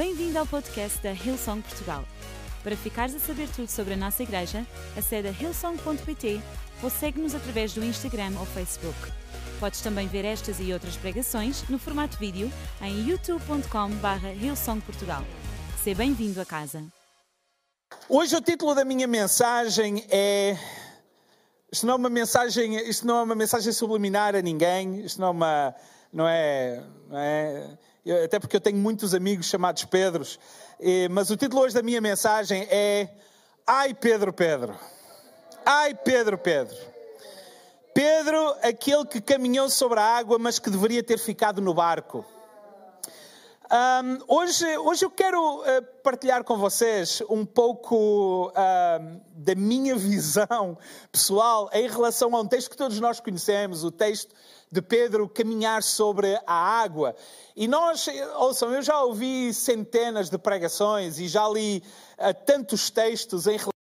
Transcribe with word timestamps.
Bem-vindo 0.00 0.38
ao 0.38 0.46
podcast 0.46 0.98
da 1.02 1.12
Hillsong 1.12 1.60
Portugal. 1.60 2.02
Para 2.62 2.74
ficares 2.74 3.14
a 3.14 3.18
saber 3.18 3.46
tudo 3.54 3.68
sobre 3.68 3.92
a 3.92 3.96
nossa 3.98 4.22
igreja, 4.22 4.66
acede 4.96 5.28
a 5.28 5.30
hillsong.pt 5.30 6.40
ou 6.82 6.88
segue-nos 6.88 7.34
através 7.34 7.74
do 7.74 7.84
Instagram 7.84 8.32
ou 8.40 8.46
Facebook. 8.46 8.96
Podes 9.60 9.82
também 9.82 10.08
ver 10.08 10.24
estas 10.24 10.58
e 10.58 10.72
outras 10.72 10.96
pregações 10.96 11.68
no 11.68 11.78
formato 11.78 12.16
vídeo 12.16 12.50
em 12.80 13.10
youtube.com.br 13.10 14.26
hillsongportugal. 14.40 15.22
Seja 15.84 15.98
bem-vindo 15.98 16.40
a 16.40 16.46
casa. 16.46 16.82
Hoje 18.08 18.34
o 18.34 18.40
título 18.40 18.74
da 18.74 18.86
minha 18.86 19.06
mensagem 19.06 20.06
é 20.08 20.56
isto 21.70 21.84
não 21.84 21.92
é 21.92 21.96
uma 21.98 22.08
mensagem, 22.08 22.88
isto 22.88 23.06
não 23.06 23.18
é 23.18 23.22
uma 23.22 23.34
mensagem 23.34 23.70
subliminar 23.70 24.34
a 24.34 24.40
ninguém, 24.40 25.04
isto 25.04 25.20
não 25.20 25.28
é 25.28 25.30
uma 25.30 25.74
não 26.10 26.26
é, 26.26 26.82
não 27.06 27.18
é 27.18 27.78
até 28.24 28.38
porque 28.38 28.56
eu 28.56 28.60
tenho 28.60 28.78
muitos 28.78 29.14
amigos 29.14 29.46
chamados 29.46 29.84
Pedros, 29.84 30.38
mas 31.10 31.30
o 31.30 31.36
título 31.36 31.62
hoje 31.62 31.74
da 31.74 31.82
minha 31.82 32.00
mensagem 32.00 32.66
é 32.70 33.08
Ai 33.66 33.94
Pedro 33.94 34.32
Pedro. 34.32 34.74
Ai 35.64 35.94
Pedro 35.94 36.38
Pedro. 36.38 36.76
Pedro, 37.92 38.54
aquele 38.62 39.04
que 39.04 39.20
caminhou 39.20 39.68
sobre 39.68 39.98
a 39.98 40.04
água, 40.04 40.38
mas 40.38 40.58
que 40.58 40.70
deveria 40.70 41.02
ter 41.02 41.18
ficado 41.18 41.60
no 41.60 41.74
barco. 41.74 42.24
Um, 43.72 44.18
hoje, 44.26 44.66
hoje 44.78 45.04
eu 45.04 45.10
quero 45.12 45.60
uh, 45.60 45.82
partilhar 46.02 46.42
com 46.42 46.56
vocês 46.56 47.22
um 47.30 47.46
pouco 47.46 48.48
uh, 48.48 49.20
da 49.32 49.54
minha 49.54 49.94
visão 49.94 50.76
pessoal 51.12 51.70
em 51.72 51.88
relação 51.88 52.34
a 52.34 52.40
um 52.40 52.48
texto 52.48 52.68
que 52.68 52.76
todos 52.76 52.98
nós 52.98 53.20
conhecemos, 53.20 53.84
o 53.84 53.92
texto 53.92 54.34
de 54.72 54.82
Pedro 54.82 55.28
caminhar 55.28 55.84
sobre 55.84 56.36
a 56.44 56.52
água. 56.52 57.14
E 57.54 57.68
nós, 57.68 58.08
ouçam, 58.38 58.74
eu 58.74 58.82
já 58.82 59.04
ouvi 59.04 59.54
centenas 59.54 60.28
de 60.28 60.36
pregações 60.36 61.20
e 61.20 61.28
já 61.28 61.48
li 61.48 61.80
uh, 62.18 62.34
tantos 62.44 62.90
textos 62.90 63.46
em 63.46 63.50
relação 63.56 63.79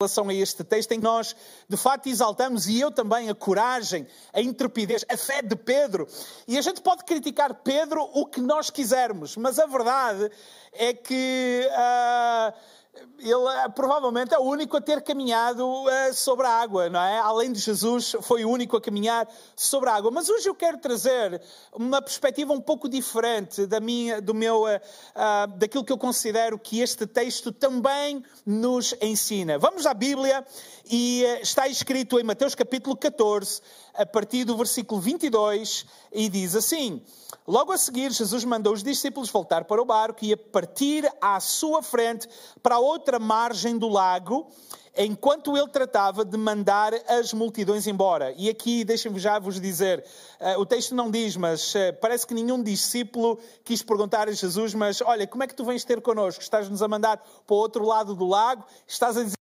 relação 0.00 0.28
a 0.28 0.34
este 0.34 0.64
texto, 0.64 0.92
em 0.92 0.98
que 0.98 1.04
nós 1.04 1.36
de 1.68 1.76
facto 1.76 2.08
exaltamos, 2.08 2.66
e 2.66 2.80
eu 2.80 2.90
também, 2.90 3.30
a 3.30 3.34
coragem, 3.34 4.06
a 4.32 4.40
intrepidez, 4.40 5.04
a 5.08 5.16
fé 5.16 5.40
de 5.40 5.54
Pedro. 5.54 6.08
E 6.48 6.58
a 6.58 6.62
gente 6.62 6.80
pode 6.80 7.04
criticar 7.04 7.54
Pedro 7.54 8.02
o 8.12 8.26
que 8.26 8.40
nós 8.40 8.70
quisermos, 8.70 9.36
mas 9.36 9.58
a 9.58 9.66
verdade 9.66 10.30
é 10.72 10.92
que. 10.92 11.68
Uh, 11.70 12.83
ele 13.18 13.48
eh, 13.48 13.68
provavelmente 13.68 14.34
é 14.34 14.38
o 14.38 14.42
único 14.42 14.76
a 14.76 14.80
ter 14.80 15.02
caminhado 15.02 15.66
uh, 15.66 16.12
sobre 16.12 16.46
a 16.46 16.50
água, 16.50 16.90
não 16.90 17.00
é? 17.00 17.18
Além 17.18 17.52
de 17.52 17.58
Jesus, 17.58 18.16
foi 18.22 18.44
o 18.44 18.50
único 18.50 18.76
a 18.76 18.80
caminhar 18.80 19.28
sobre 19.56 19.88
a 19.88 19.94
água. 19.94 20.10
Mas 20.10 20.28
hoje 20.28 20.48
eu 20.48 20.54
quero 20.54 20.78
trazer 20.78 21.40
uma 21.72 22.02
perspectiva 22.02 22.52
um 22.52 22.60
pouco 22.60 22.88
diferente 22.88 23.66
da 23.66 23.80
minha, 23.80 24.20
do 24.20 24.34
meu, 24.34 24.64
uh, 24.64 24.66
uh, 24.66 25.46
daquilo 25.56 25.84
que 25.84 25.92
eu 25.92 25.98
considero 25.98 26.58
que 26.58 26.80
este 26.80 27.06
texto 27.06 27.50
também 27.52 28.22
nos 28.44 28.94
ensina. 29.00 29.58
Vamos 29.58 29.86
à 29.86 29.94
Bíblia 29.94 30.44
e 30.90 31.22
está 31.40 31.66
escrito 31.66 32.18
em 32.18 32.24
Mateus 32.24 32.54
capítulo 32.54 32.96
14, 32.96 33.62
a 33.94 34.04
partir 34.04 34.44
do 34.44 34.56
versículo 34.56 35.00
22, 35.00 35.86
e 36.12 36.28
diz 36.28 36.54
assim. 36.54 37.02
Logo 37.46 37.72
a 37.72 37.78
seguir, 37.78 38.10
Jesus 38.10 38.44
mandou 38.44 38.72
os 38.72 38.82
discípulos 38.82 39.28
voltar 39.28 39.64
para 39.64 39.80
o 39.80 39.84
barco 39.84 40.24
e 40.24 40.32
a 40.32 40.36
partir 40.36 41.10
à 41.20 41.38
sua 41.40 41.82
frente 41.82 42.26
para 42.62 42.76
a 42.76 42.78
outra 42.78 43.18
margem 43.18 43.76
do 43.76 43.88
lago, 43.88 44.48
enquanto 44.96 45.56
ele 45.56 45.68
tratava 45.68 46.24
de 46.24 46.38
mandar 46.38 46.94
as 47.06 47.34
multidões 47.34 47.86
embora. 47.86 48.32
E 48.36 48.48
aqui, 48.48 48.82
deixem-me 48.84 49.18
já 49.18 49.38
vos 49.38 49.60
dizer, 49.60 50.04
uh, 50.40 50.58
o 50.58 50.64
texto 50.64 50.94
não 50.94 51.10
diz, 51.10 51.36
mas 51.36 51.74
uh, 51.74 51.78
parece 52.00 52.26
que 52.26 52.32
nenhum 52.32 52.62
discípulo 52.62 53.38
quis 53.62 53.82
perguntar 53.82 54.28
a 54.28 54.32
Jesus, 54.32 54.72
mas 54.72 55.02
olha, 55.02 55.26
como 55.26 55.42
é 55.42 55.46
que 55.46 55.54
tu 55.54 55.64
vens 55.64 55.84
ter 55.84 56.00
connosco? 56.00 56.42
Estás-nos 56.42 56.82
a 56.82 56.88
mandar 56.88 57.18
para 57.18 57.54
o 57.54 57.58
outro 57.58 57.84
lado 57.84 58.14
do 58.14 58.26
lago? 58.26 58.64
Estás 58.86 59.16
a 59.16 59.22
dizer 59.22 59.43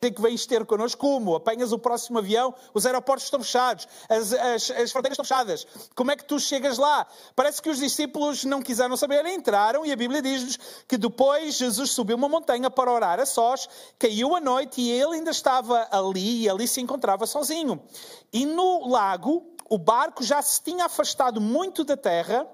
que 0.00 0.20
vens 0.20 0.44
ter 0.44 0.64
connosco, 0.66 1.00
como? 1.00 1.34
Apanhas 1.34 1.72
o 1.72 1.78
próximo 1.78 2.18
avião, 2.18 2.54
os 2.74 2.84
aeroportos 2.84 3.24
estão 3.24 3.42
fechados, 3.42 3.88
as, 4.08 4.32
as, 4.32 4.70
as, 4.70 4.92
fronteiras 4.92 5.18
estão 5.18 5.24
fechadas. 5.24 5.66
Como 5.94 6.10
é 6.10 6.16
que 6.16 6.24
tu 6.24 6.38
chegas 6.38 6.76
lá? 6.76 7.06
Parece 7.34 7.62
que 7.62 7.70
os 7.70 7.78
discípulos 7.78 8.44
não 8.44 8.60
quiseram 8.60 8.96
saber, 8.96 9.24
entraram 9.26 9.86
e 9.86 9.92
a 9.92 9.96
Bíblia 9.96 10.20
diz-nos 10.20 10.58
que 10.86 10.98
depois 10.98 11.54
Jesus 11.54 11.90
subiu 11.90 12.16
uma 12.16 12.28
montanha 12.28 12.70
para 12.70 12.92
orar 12.92 13.18
a 13.18 13.26
sós, 13.26 13.68
caiu 13.98 14.36
a 14.36 14.40
noite 14.40 14.80
e 14.80 14.90
ele 14.90 15.16
ainda 15.16 15.30
estava 15.30 15.88
ali 15.90 16.42
e 16.42 16.48
ali 16.48 16.68
se 16.68 16.80
encontrava 16.80 17.26
sozinho. 17.26 17.82
E 18.32 18.44
no 18.44 18.88
lago, 18.88 19.56
o 19.68 19.78
barco 19.78 20.22
já 20.22 20.42
se 20.42 20.62
tinha 20.62 20.84
afastado 20.84 21.40
muito 21.40 21.84
da 21.84 21.96
terra 21.96 22.46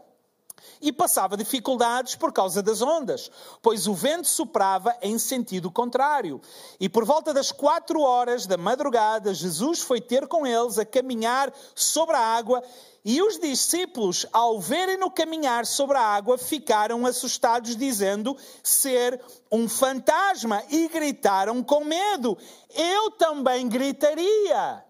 e 0.81 0.93
passava 0.93 1.37
dificuldades 1.37 2.17
por 2.17 2.33
causa 2.33 2.63
das 2.63 2.83
ondas, 2.83 3.31
pois 3.61 3.87
o 3.87 3.95
vento 3.95 4.29
soprava 4.29 4.97
em 5.01 5.19
sentido 5.19 5.71
contrário. 5.71 6.41
E 6.81 6.89
por 6.89 7.05
volta 7.05 7.33
das 7.33 7.53
quatro 7.53 8.01
horas 8.01 8.47
da 8.47 8.57
madrugada, 8.57 9.33
Jesus 9.33 9.81
foi 9.81 10.01
ter 10.01 10.27
com 10.27 10.47
eles 10.47 10.79
a 10.79 10.85
caminhar 10.85 11.53
sobre 11.75 12.17
a 12.17 12.21
água. 12.21 12.63
E 13.05 13.21
os 13.21 13.39
discípulos, 13.39 14.25
ao 14.33 14.61
verem-no 14.61 15.11
caminhar 15.11 15.67
sobre 15.67 15.97
a 15.97 16.01
água, 16.01 16.39
ficaram 16.39 17.05
assustados, 17.05 17.77
dizendo 17.77 18.37
ser 18.63 19.21
um 19.51 19.69
fantasma, 19.69 20.63
e 20.71 20.89
gritaram 20.89 21.63
com 21.63 21.85
medo. 21.85 22.39
Eu 22.75 23.11
também 23.13 23.69
gritaria. 23.69 24.85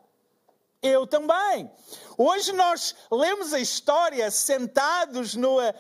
Eu 0.83 1.07
também. 1.07 1.71
Hoje 2.19 2.53
nós 2.53 2.97
lemos 3.09 3.53
a 3.53 3.61
história 3.61 4.29
sentados 4.33 5.37
no, 5.37 5.61
eh, 5.61 5.75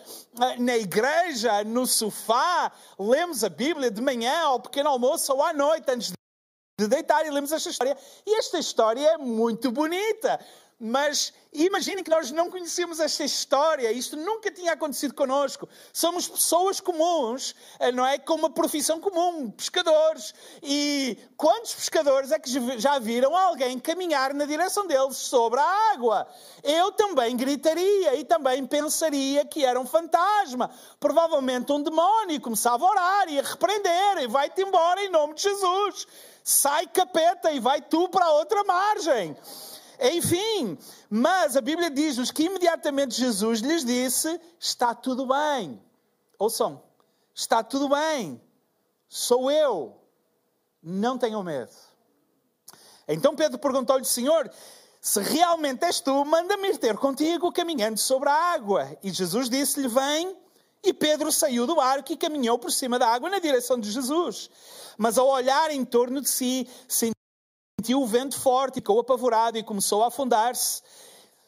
na 0.58 0.76
igreja, 0.76 1.64
no 1.64 1.88
sofá, 1.88 2.70
lemos 2.96 3.42
a 3.42 3.48
Bíblia 3.48 3.90
de 3.90 4.00
manhã, 4.00 4.42
ao 4.42 4.60
pequeno 4.60 4.88
almoço 4.88 5.32
ou 5.32 5.42
à 5.42 5.52
noite, 5.52 5.90
antes 5.90 6.12
de 6.78 6.86
deitar, 6.86 7.26
e 7.26 7.30
lemos 7.30 7.50
esta 7.50 7.68
história. 7.68 7.96
E 8.24 8.38
esta 8.38 8.60
história 8.60 9.08
é 9.08 9.18
muito 9.18 9.72
bonita. 9.72 10.38
Mas 10.84 11.32
imaginem 11.52 12.02
que 12.02 12.10
nós 12.10 12.32
não 12.32 12.50
conhecemos 12.50 12.98
esta 12.98 13.22
história, 13.22 13.92
isto 13.92 14.16
nunca 14.16 14.50
tinha 14.50 14.72
acontecido 14.72 15.14
connosco. 15.14 15.68
Somos 15.92 16.26
pessoas 16.26 16.80
comuns, 16.80 17.54
eh, 17.78 17.92
não 17.92 18.04
é? 18.04 18.18
Com 18.18 18.34
uma 18.34 18.50
profissão 18.50 18.98
comum, 18.98 19.48
pescadores. 19.52 20.34
E 20.60 21.16
quantos 21.36 21.72
pescadores 21.72 22.32
é 22.32 22.38
que 22.40 22.50
já 22.80 22.98
viram 22.98 23.36
alguém 23.36 23.78
caminhar 23.78 24.34
na 24.34 24.44
direção 24.44 24.84
deles 24.84 25.18
sobre 25.18 25.60
a 25.60 25.92
água? 25.92 26.26
Eu 26.64 26.90
também 26.90 27.36
gritaria 27.36 28.16
e 28.16 28.24
também 28.24 28.66
pensaria 28.66 29.44
que 29.44 29.64
era 29.64 29.78
um 29.78 29.86
fantasma, 29.86 30.68
provavelmente 30.98 31.70
um 31.70 31.80
demónio, 31.80 32.40
começava 32.40 32.84
a 32.84 32.90
orar 32.90 33.28
e 33.28 33.38
a 33.38 33.42
repreender, 33.42 34.18
e 34.22 34.26
vai-te 34.26 34.62
embora 34.62 35.00
em 35.00 35.10
nome 35.10 35.34
de 35.34 35.42
Jesus. 35.42 36.08
Sai 36.42 36.88
capeta 36.88 37.52
e 37.52 37.60
vai 37.60 37.80
tu 37.80 38.08
para 38.08 38.24
a 38.24 38.32
outra 38.32 38.64
margem. 38.64 39.36
Enfim, 40.02 40.76
mas 41.08 41.56
a 41.56 41.60
Bíblia 41.60 41.88
diz-nos 41.88 42.32
que 42.32 42.44
imediatamente 42.44 43.14
Jesus 43.14 43.60
lhes 43.60 43.84
disse: 43.84 44.40
Está 44.58 44.94
tudo 44.94 45.26
bem. 45.26 45.80
Ouçam, 46.38 46.82
está 47.32 47.62
tudo 47.62 47.88
bem. 47.88 48.40
Sou 49.08 49.50
eu. 49.50 49.96
Não 50.82 51.16
tenham 51.16 51.42
medo. 51.44 51.70
Então 53.06 53.36
Pedro 53.36 53.58
perguntou-lhe: 53.58 54.04
Senhor, 54.04 54.50
se 55.00 55.20
realmente 55.20 55.84
és 55.84 56.00
tu, 56.00 56.24
manda-me 56.24 56.70
ir 56.70 56.78
ter 56.78 56.96
contigo 56.96 57.52
caminhando 57.52 57.98
sobre 57.98 58.28
a 58.28 58.34
água. 58.34 58.96
E 59.02 59.10
Jesus 59.10 59.48
disse-lhe: 59.48 59.88
Vem. 59.88 60.36
E 60.84 60.92
Pedro 60.92 61.30
saiu 61.30 61.64
do 61.64 61.76
barco 61.76 62.12
e 62.12 62.16
caminhou 62.16 62.58
por 62.58 62.72
cima 62.72 62.98
da 62.98 63.06
água 63.06 63.30
na 63.30 63.38
direção 63.38 63.78
de 63.78 63.88
Jesus. 63.88 64.50
Mas 64.98 65.16
ao 65.16 65.28
olhar 65.28 65.70
em 65.70 65.84
torno 65.84 66.20
de 66.20 66.28
si, 66.28 66.68
sentiu 66.88 67.21
sentiu 67.82 68.00
o 68.00 68.06
vento 68.06 68.38
forte, 68.38 68.74
ficou 68.74 69.00
apavorado 69.00 69.58
e 69.58 69.62
começou 69.62 70.04
a 70.04 70.06
afundar-se. 70.06 70.80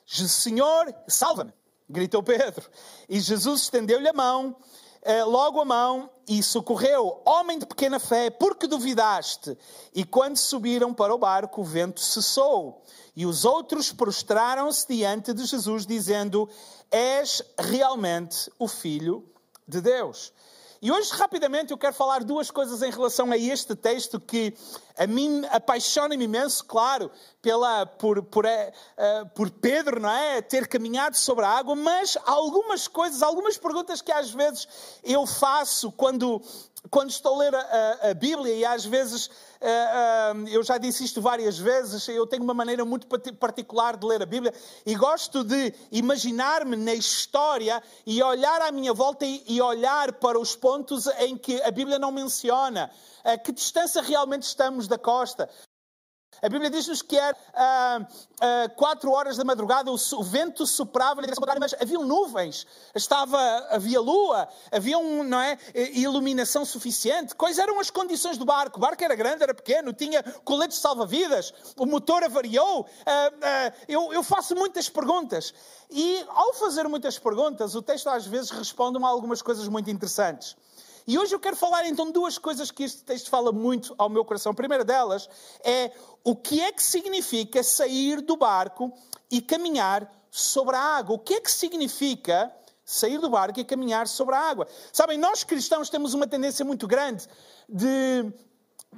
Senhor, 0.05 0.93
salva-me! 1.07 1.53
gritou 1.89 2.25
Pedro. 2.25 2.69
E 3.09 3.21
Jesus 3.21 3.63
estendeu-lhe 3.63 4.09
a 4.09 4.13
mão, 4.13 4.57
eh, 5.03 5.23
logo 5.23 5.61
a 5.61 5.65
mão, 5.65 6.11
e 6.27 6.43
socorreu. 6.43 7.23
Homem 7.25 7.57
de 7.57 7.67
pequena 7.67 8.01
fé, 8.01 8.31
por 8.31 8.57
que 8.57 8.67
duvidaste? 8.67 9.57
E 9.95 10.05
quando 10.05 10.37
subiram 10.37 10.93
para 10.93 11.15
o 11.15 11.19
barco, 11.19 11.61
o 11.61 11.65
vento 11.65 12.01
cessou. 12.01 12.83
E 13.15 13.25
os 13.25 13.45
outros 13.45 13.93
prostraram-se 13.93 14.89
diante 14.89 15.33
de 15.33 15.45
Jesus, 15.45 15.87
dizendo: 15.87 16.49
És 16.91 17.43
realmente 17.57 18.51
o 18.59 18.67
Filho 18.67 19.25
de 19.69 19.81
Deus. 19.81 20.33
E 20.85 20.93
hoje, 20.93 21.11
rapidamente, 21.15 21.71
eu 21.71 21.79
quero 21.79 21.95
falar 21.95 22.23
duas 22.23 22.51
coisas 22.51 22.83
em 22.83 22.91
relação 22.91 23.33
a 23.33 23.39
este 23.39 23.75
texto 23.75 24.21
que 24.21 24.53
a 24.99 25.07
mim 25.07 25.43
apaixona-me 25.51 26.27
imenso, 26.27 26.63
claro, 26.67 27.11
pela, 27.41 27.87
por, 27.87 28.23
por, 28.25 28.45
uh, 28.45 29.27
por 29.35 29.51
Pedro, 29.51 29.99
não 29.99 30.11
é? 30.11 30.43
Ter 30.43 30.69
caminhado 30.69 31.17
sobre 31.17 31.43
a 31.47 31.49
água, 31.49 31.75
mas 31.75 32.19
algumas 32.27 32.87
coisas, 32.87 33.23
algumas 33.23 33.57
perguntas 33.57 34.03
que 34.03 34.13
às 34.13 34.31
vezes 34.31 34.69
eu 35.03 35.27
faço 35.27 35.91
quando 35.91 36.43
quando 36.91 37.11
estou 37.11 37.35
a 37.35 37.39
ler 37.39 37.55
a, 37.55 38.11
a, 38.11 38.15
Bíblia, 38.15 38.55
e 38.55 38.65
às 38.65 38.85
vezes, 38.85 39.27
uh, 39.27 40.37
uh, 40.37 40.49
eu 40.49 40.63
já 40.63 40.79
disse 40.79 41.05
isto 41.05 41.21
várias 41.21 41.59
vezes, 41.59 42.07
eu 42.09 42.27
tenho 42.27 42.43
uma 42.43 42.55
maneira 42.55 42.85
muito 42.85 43.07
particular 43.39 43.97
de 43.97 44.07
ler 44.07 44.23
a 44.23 44.27
Bíblia, 44.27 44.53
e 44.85 44.95
gosto 44.95 45.43
de 45.43 45.73
imaginar-me 45.91 46.77
na 46.77 46.95
história 46.95 47.83
e 48.07 48.23
olhar 48.23 48.61
à 48.63 48.71
minha 48.71 48.93
volta 48.93 49.25
e, 49.25 49.43
e, 49.47 49.61
olhar 49.61 50.13
para 50.15 50.39
os 50.39 50.55
pontos 50.55 51.07
em 51.19 51.37
que 51.37 51.61
a 51.63 51.71
Bíblia 51.71 51.99
não 51.99 52.13
menciona. 52.13 52.91
A 53.25 53.39
que 53.39 53.53
distância 53.53 54.03
realmente 54.03 54.43
estamos 54.43 54.87
da 54.87 54.99
costa? 54.99 55.49
A 56.43 56.49
Bíblia 56.49 56.71
diz-nos 56.71 57.03
que 57.03 57.17
era 57.17 57.37
ah, 57.55 58.07
ah, 58.41 58.69
quatro 58.77 59.11
horas 59.11 59.37
da 59.37 59.45
madrugada, 59.45 59.91
o, 59.91 60.23
vento 60.23 60.67
soprava, 60.67 61.23
mas 61.59 61.75
havia 61.81 61.99
nuvens, 61.99 62.67
estava, 62.95 63.39
havia 63.71 64.01
lua, 64.01 64.49
havia 64.71 64.99
um, 64.99 65.23
não 65.23 65.41
é, 65.41 65.59
iluminação 65.75 66.65
suficiente. 66.65 67.35
Quais 67.35 67.59
eram 67.59 67.81
as 67.81 67.91
condições 67.91 68.37
do 68.37 68.45
barco? 68.45 68.79
O 68.79 68.81
barco 68.81 69.03
era 69.03 69.15
grande, 69.15 69.43
era 69.43 69.55
pequeno, 69.55 69.93
tinha 69.93 70.23
coletes 70.45 70.79
salva-vidas, 70.79 71.53
o 71.77 71.87
motor 71.87 72.23
avariou. 72.25 72.87
Ah, 73.07 73.33
ah, 73.43 73.73
eu, 73.89 74.13
eu 74.13 74.23
faço 74.23 74.55
muitas 74.55 74.89
perguntas. 74.89 75.55
E 75.91 76.25
ao 76.29 76.53
fazer 76.55 76.89
muitas 76.89 77.19
perguntas, 77.19 77.75
o 77.75 77.83
texto 77.83 78.09
às 78.09 78.27
vezes 78.27 78.51
responde 78.51 79.03
a 79.03 79.07
algumas 79.07 79.43
coisas 79.43 79.69
muito 79.69 79.91
interessantes. 79.91 80.57
E 81.07 81.19
hoje 81.19 81.35
eu 81.35 81.41
quero 81.41 81.55
falar 81.55 81.87
então 81.87 82.07
de 82.07 82.13
duas 82.13 82.39
coisas 82.39 82.71
que 82.71 82.83
este 82.83 83.05
texto 83.05 83.29
fala 83.29 83.53
muito 83.53 83.95
ao 83.99 84.09
meu 84.09 84.25
coração. 84.25 84.53
A 84.53 84.55
primeira 84.55 84.85
delas 84.85 85.29
é 85.63 85.93
o 86.23 86.35
que 86.35 86.61
é 86.61 86.73
que 86.73 86.83
significa 86.83 87.63
sair 87.63 88.23
do 88.23 88.37
barco 88.37 88.91
e 89.31 89.43
caminhar 89.43 90.11
sobre 90.31 90.77
a 90.77 90.81
água. 90.81 91.17
O 91.17 91.19
que 91.19 91.35
é 91.35 91.41
que 91.41 91.51
significa 91.51 92.51
sair 92.85 93.19
do 93.19 93.29
barco 93.29 93.61
e 93.61 93.65
caminhar 93.65 94.09
sobre 94.09 94.35
a 94.35 94.41
água? 94.41 94.67
Sabem, 94.93 95.19
nós 95.19 95.45
cristãos 95.45 95.91
temos 95.91 96.15
uma 96.15 96.27
tendência 96.27 96.65
muito 96.65 96.87
grande 96.87 97.29
de 97.69 98.33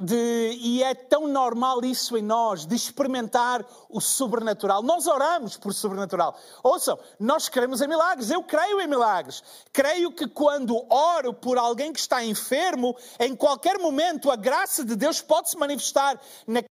de, 0.01 0.59
e 0.61 0.83
é 0.83 0.95
tão 0.95 1.27
normal 1.27 1.85
isso 1.85 2.17
em 2.17 2.23
nós, 2.23 2.67
de 2.67 2.75
experimentar 2.75 3.65
o 3.89 4.01
sobrenatural. 4.01 4.83
Nós 4.83 5.07
oramos 5.07 5.57
por 5.57 5.73
sobrenatural. 5.73 6.39
Ouçam, 6.63 6.99
nós 7.19 7.49
queremos 7.49 7.81
em 7.81 7.89
milagres. 7.89 8.31
Eu 8.31 8.43
creio 8.43 8.81
em 8.81 8.87
milagres. 8.87 9.43
Creio 9.73 10.13
que 10.13 10.27
quando 10.27 10.85
oro 10.93 11.33
por 11.33 11.59
alguém 11.59 11.93
que 11.93 12.01
está 12.01 12.25
enfermo, 12.25 12.97
em 13.19 13.35
qualquer 13.35 13.79
momento 13.79 14.31
a 14.31 14.37
graça 14.37 14.85
de 14.85 14.97
Deus 14.97 15.21
pode 15.21 15.51
se 15.51 15.57
manifestar 15.57 16.21
na 16.47 16.63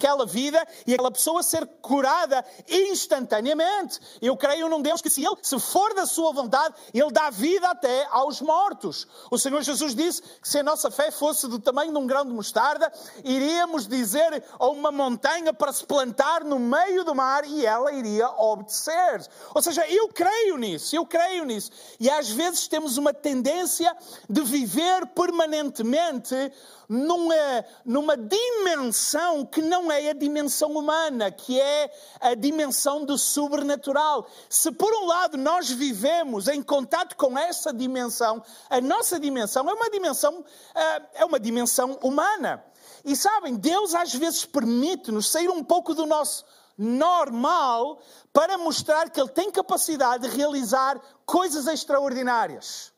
aquela 0.00 0.24
vida 0.24 0.64
e 0.86 0.94
aquela 0.94 1.10
pessoa 1.10 1.42
ser 1.42 1.66
curada 1.82 2.44
instantaneamente. 2.68 3.98
Eu 4.22 4.36
creio 4.36 4.68
num 4.68 4.80
Deus 4.80 5.02
que, 5.02 5.10
se 5.10 5.26
Ele, 5.26 5.34
se 5.42 5.58
for 5.58 5.92
da 5.92 6.06
sua 6.06 6.32
vontade, 6.32 6.72
Ele 6.94 7.10
dá 7.10 7.30
vida 7.30 7.68
até 7.68 8.06
aos 8.12 8.40
mortos. 8.40 9.08
O 9.28 9.36
Senhor 9.36 9.60
Jesus 9.60 9.96
disse 9.96 10.22
que 10.22 10.48
se 10.48 10.60
a 10.60 10.62
nossa 10.62 10.88
fé 10.88 11.10
fosse 11.10 11.48
do 11.48 11.58
tamanho 11.58 11.90
de 11.90 11.98
um 11.98 12.06
grão 12.06 12.24
de 12.24 12.30
mostarda, 12.30 12.92
iríamos 13.24 13.88
dizer 13.88 14.44
a 14.56 14.68
uma 14.68 14.92
montanha 14.92 15.52
para 15.52 15.72
se 15.72 15.84
plantar 15.84 16.44
no 16.44 16.60
meio 16.60 17.02
do 17.02 17.12
mar 17.12 17.44
e 17.44 17.66
ela 17.66 17.90
iria 17.92 18.28
obedecer. 18.28 19.28
Ou 19.52 19.60
seja, 19.60 19.84
eu 19.88 20.06
creio 20.10 20.56
nisso, 20.58 20.94
eu 20.94 21.04
creio 21.04 21.44
nisso. 21.44 21.72
E 21.98 22.08
às 22.08 22.30
vezes 22.30 22.68
temos 22.68 22.98
uma 22.98 23.12
tendência 23.12 23.96
de 24.30 24.42
viver 24.42 25.08
permanentemente 25.08 26.52
numa, 26.88 27.64
numa 27.84 28.16
dimensão 28.16 29.44
que 29.44 29.60
não 29.60 29.87
é 29.90 30.10
a 30.10 30.12
dimensão 30.12 30.72
humana, 30.72 31.30
que 31.30 31.60
é 31.60 31.90
a 32.20 32.34
dimensão 32.34 33.04
do 33.04 33.16
sobrenatural. 33.16 34.26
Se 34.48 34.70
por 34.72 34.92
um 34.92 35.06
lado 35.06 35.36
nós 35.36 35.70
vivemos 35.70 36.48
em 36.48 36.62
contato 36.62 37.16
com 37.16 37.38
essa 37.38 37.72
dimensão, 37.72 38.42
a 38.68 38.80
nossa 38.80 39.18
dimensão 39.18 39.68
é 39.68 39.72
uma 39.72 39.90
dimensão, 39.90 40.44
ah, 40.74 41.02
é 41.14 41.24
uma 41.24 41.40
dimensão 41.40 41.98
humana. 42.02 42.64
E 43.04 43.16
sabem, 43.16 43.56
Deus 43.56 43.94
às 43.94 44.14
vezes 44.14 44.44
permite-nos 44.44 45.30
sair 45.30 45.48
um 45.48 45.64
pouco 45.64 45.94
do 45.94 46.04
nosso 46.04 46.44
normal 46.76 48.00
para 48.32 48.58
mostrar 48.58 49.10
que 49.10 49.20
Ele 49.20 49.30
tem 49.30 49.50
capacidade 49.50 50.28
de 50.28 50.36
realizar 50.36 51.00
coisas 51.24 51.66
extraordinárias. 51.66 52.92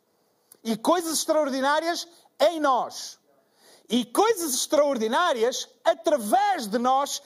E 0.62 0.76
coisas 0.76 1.12
extraordinárias 1.12 2.06
em 2.38 2.60
nós 2.60 3.19
e 3.90 4.04
coisas 4.04 4.54
extraordinárias 4.54 5.68
através 5.84 6.68
de 6.68 6.78
nós 6.78 7.20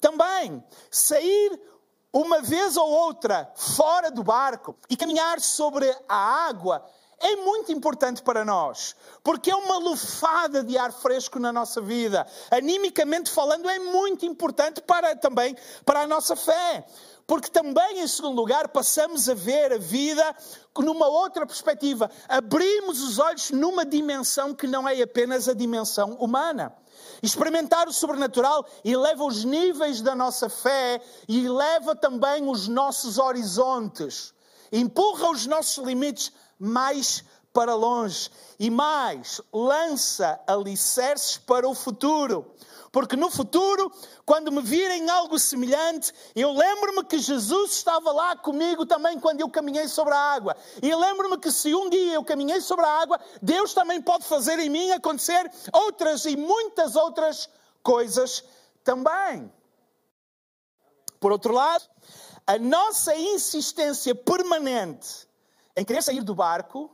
também. 0.00 0.62
Sair 0.90 1.60
uma 2.12 2.42
vez 2.42 2.76
ou 2.76 2.90
outra 2.90 3.50
fora 3.54 4.10
do 4.10 4.24
barco 4.24 4.76
e 4.88 4.96
caminhar 4.96 5.40
sobre 5.40 5.88
a 6.08 6.48
água 6.48 6.84
é 7.20 7.36
muito 7.36 7.70
importante 7.70 8.22
para 8.22 8.46
nós, 8.46 8.96
porque 9.22 9.50
é 9.50 9.54
uma 9.54 9.76
lufada 9.76 10.64
de 10.64 10.78
ar 10.78 10.90
fresco 10.90 11.38
na 11.38 11.52
nossa 11.52 11.80
vida. 11.80 12.26
Animicamente 12.50 13.30
falando, 13.30 13.68
é 13.68 13.78
muito 13.78 14.24
importante 14.24 14.80
para 14.80 15.14
também 15.14 15.54
para 15.84 16.00
a 16.00 16.06
nossa 16.06 16.34
fé. 16.34 16.84
Porque 17.30 17.48
também, 17.48 18.00
em 18.00 18.08
segundo 18.08 18.34
lugar, 18.34 18.66
passamos 18.70 19.28
a 19.28 19.34
ver 19.34 19.72
a 19.72 19.78
vida 19.78 20.34
numa 20.76 21.06
outra 21.06 21.46
perspectiva. 21.46 22.10
Abrimos 22.28 23.00
os 23.00 23.20
olhos 23.20 23.52
numa 23.52 23.86
dimensão 23.86 24.52
que 24.52 24.66
não 24.66 24.88
é 24.88 25.00
apenas 25.00 25.48
a 25.48 25.54
dimensão 25.54 26.14
humana. 26.14 26.74
Experimentar 27.22 27.86
o 27.86 27.92
sobrenatural 27.92 28.66
eleva 28.84 29.22
os 29.22 29.44
níveis 29.44 30.02
da 30.02 30.12
nossa 30.12 30.48
fé 30.48 31.00
e 31.28 31.46
eleva 31.46 31.94
também 31.94 32.48
os 32.48 32.66
nossos 32.66 33.16
horizontes. 33.16 34.34
Empurra 34.72 35.30
os 35.30 35.46
nossos 35.46 35.84
limites 35.84 36.32
mais 36.58 37.22
para 37.52 37.76
longe 37.76 38.28
e 38.58 38.70
mais 38.70 39.40
lança 39.52 40.40
alicerces 40.48 41.38
para 41.38 41.68
o 41.68 41.76
futuro. 41.76 42.56
Porque 42.92 43.14
no 43.14 43.30
futuro, 43.30 43.92
quando 44.26 44.50
me 44.50 44.60
virem 44.60 45.08
algo 45.08 45.38
semelhante, 45.38 46.12
eu 46.34 46.52
lembro-me 46.52 47.04
que 47.04 47.18
Jesus 47.18 47.72
estava 47.72 48.10
lá 48.10 48.36
comigo 48.36 48.84
também 48.84 49.20
quando 49.20 49.40
eu 49.40 49.48
caminhei 49.48 49.86
sobre 49.86 50.12
a 50.12 50.18
água. 50.18 50.56
E 50.82 50.92
lembro-me 50.92 51.38
que 51.38 51.52
se 51.52 51.72
um 51.72 51.88
dia 51.88 52.14
eu 52.14 52.24
caminhei 52.24 52.60
sobre 52.60 52.84
a 52.84 53.00
água, 53.00 53.20
Deus 53.40 53.74
também 53.74 54.02
pode 54.02 54.24
fazer 54.24 54.58
em 54.58 54.68
mim 54.68 54.90
acontecer 54.90 55.48
outras 55.72 56.24
e 56.24 56.36
muitas 56.36 56.96
outras 56.96 57.48
coisas 57.82 58.42
também. 58.82 59.52
Por 61.20 61.30
outro 61.30 61.52
lado, 61.52 61.84
a 62.44 62.58
nossa 62.58 63.14
insistência 63.14 64.14
permanente 64.14 65.28
em 65.76 65.84
querer 65.84 66.02
sair 66.02 66.22
do 66.22 66.34
barco, 66.34 66.90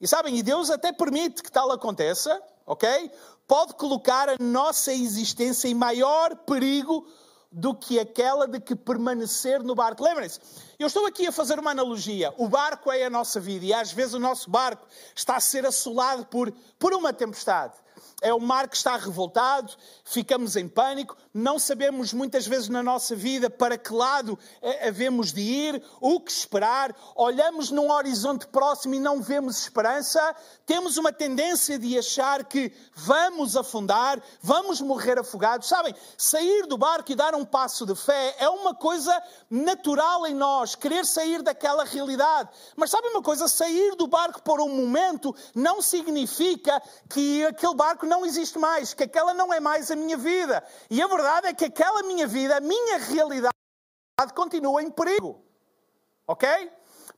e 0.00 0.08
sabem, 0.08 0.36
e 0.36 0.42
Deus 0.42 0.70
até 0.70 0.92
permite 0.92 1.42
que 1.42 1.52
tal 1.52 1.70
aconteça, 1.70 2.42
ok? 2.70 3.10
pode 3.50 3.74
colocar 3.74 4.28
a 4.28 4.36
nossa 4.38 4.92
existência 4.92 5.66
em 5.66 5.74
maior 5.74 6.36
perigo 6.46 7.04
do 7.50 7.74
que 7.74 7.98
aquela 7.98 8.46
de 8.46 8.60
que 8.60 8.76
permanecer 8.76 9.60
no 9.60 9.74
barco. 9.74 10.04
Lembrem-se, 10.04 10.38
eu 10.78 10.86
estou 10.86 11.04
aqui 11.04 11.26
a 11.26 11.32
fazer 11.32 11.58
uma 11.58 11.72
analogia. 11.72 12.32
O 12.38 12.48
barco 12.48 12.92
é 12.92 13.02
a 13.02 13.10
nossa 13.10 13.40
vida 13.40 13.64
e 13.66 13.72
às 13.72 13.90
vezes 13.90 14.14
o 14.14 14.20
nosso 14.20 14.48
barco 14.48 14.86
está 15.16 15.34
a 15.34 15.40
ser 15.40 15.66
assolado 15.66 16.26
por, 16.26 16.52
por 16.78 16.94
uma 16.94 17.12
tempestade 17.12 17.74
é 18.20 18.32
o 18.32 18.40
mar 18.40 18.68
que 18.68 18.76
está 18.76 18.96
revoltado, 18.96 19.74
ficamos 20.04 20.56
em 20.56 20.68
pânico, 20.68 21.16
não 21.32 21.58
sabemos 21.58 22.12
muitas 22.12 22.46
vezes 22.46 22.68
na 22.68 22.82
nossa 22.82 23.14
vida 23.16 23.48
para 23.48 23.78
que 23.78 23.92
lado 23.92 24.38
eh, 24.60 24.88
havemos 24.88 25.32
de 25.32 25.40
ir, 25.40 25.82
o 26.00 26.20
que 26.20 26.30
esperar, 26.30 26.94
olhamos 27.14 27.70
num 27.70 27.90
horizonte 27.90 28.46
próximo 28.46 28.94
e 28.94 29.00
não 29.00 29.22
vemos 29.22 29.58
esperança, 29.58 30.34
temos 30.66 30.96
uma 30.96 31.12
tendência 31.12 31.78
de 31.78 31.98
achar 31.98 32.44
que 32.44 32.72
vamos 32.94 33.56
afundar, 33.56 34.22
vamos 34.42 34.80
morrer 34.80 35.18
afogados. 35.18 35.68
Sabem, 35.68 35.94
sair 36.16 36.66
do 36.66 36.76
barco 36.76 37.12
e 37.12 37.14
dar 37.14 37.34
um 37.34 37.44
passo 37.44 37.86
de 37.86 37.94
fé 37.94 38.36
é 38.38 38.48
uma 38.48 38.74
coisa 38.74 39.20
natural 39.48 40.26
em 40.26 40.34
nós, 40.34 40.74
querer 40.74 41.06
sair 41.06 41.42
daquela 41.42 41.84
realidade. 41.84 42.50
Mas 42.76 42.90
sabem 42.90 43.10
uma 43.10 43.22
coisa, 43.22 43.48
sair 43.48 43.94
do 43.96 44.06
barco 44.06 44.42
por 44.42 44.60
um 44.60 44.68
momento 44.68 45.34
não 45.54 45.80
significa 45.80 46.82
que 47.08 47.44
aquele 47.44 47.74
barco 47.74 48.06
não 48.10 48.26
existe 48.26 48.58
mais, 48.58 48.92
que 48.92 49.04
aquela 49.04 49.32
não 49.32 49.54
é 49.54 49.60
mais 49.60 49.90
a 49.90 49.96
minha 49.96 50.16
vida. 50.16 50.62
E 50.90 51.00
a 51.00 51.06
verdade 51.06 51.46
é 51.46 51.54
que 51.54 51.64
aquela 51.64 52.02
minha 52.02 52.26
vida, 52.26 52.56
a 52.56 52.60
minha 52.60 52.98
realidade, 52.98 53.54
continua 54.34 54.82
em 54.82 54.90
perigo. 54.90 55.40
Ok? 56.26 56.46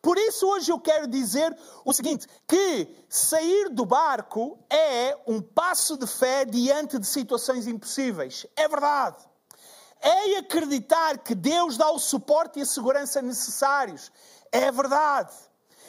Por 0.02 0.18
isso, 0.18 0.46
hoje 0.46 0.70
eu 0.70 0.78
quero 0.78 1.06
dizer 1.06 1.56
o 1.84 1.92
seguinte: 1.92 2.26
que 2.46 2.88
sair 3.08 3.70
do 3.70 3.86
barco 3.86 4.58
é 4.68 5.16
um 5.26 5.40
passo 5.40 5.96
de 5.96 6.06
fé 6.06 6.44
diante 6.44 6.98
de 6.98 7.06
situações 7.06 7.66
impossíveis. 7.66 8.46
É 8.54 8.68
verdade. 8.68 9.16
É 10.00 10.38
acreditar 10.38 11.18
que 11.18 11.34
Deus 11.34 11.76
dá 11.76 11.88
o 11.90 11.98
suporte 11.98 12.58
e 12.58 12.62
a 12.62 12.66
segurança 12.66 13.22
necessários. 13.22 14.10
É 14.50 14.70
verdade. 14.70 15.32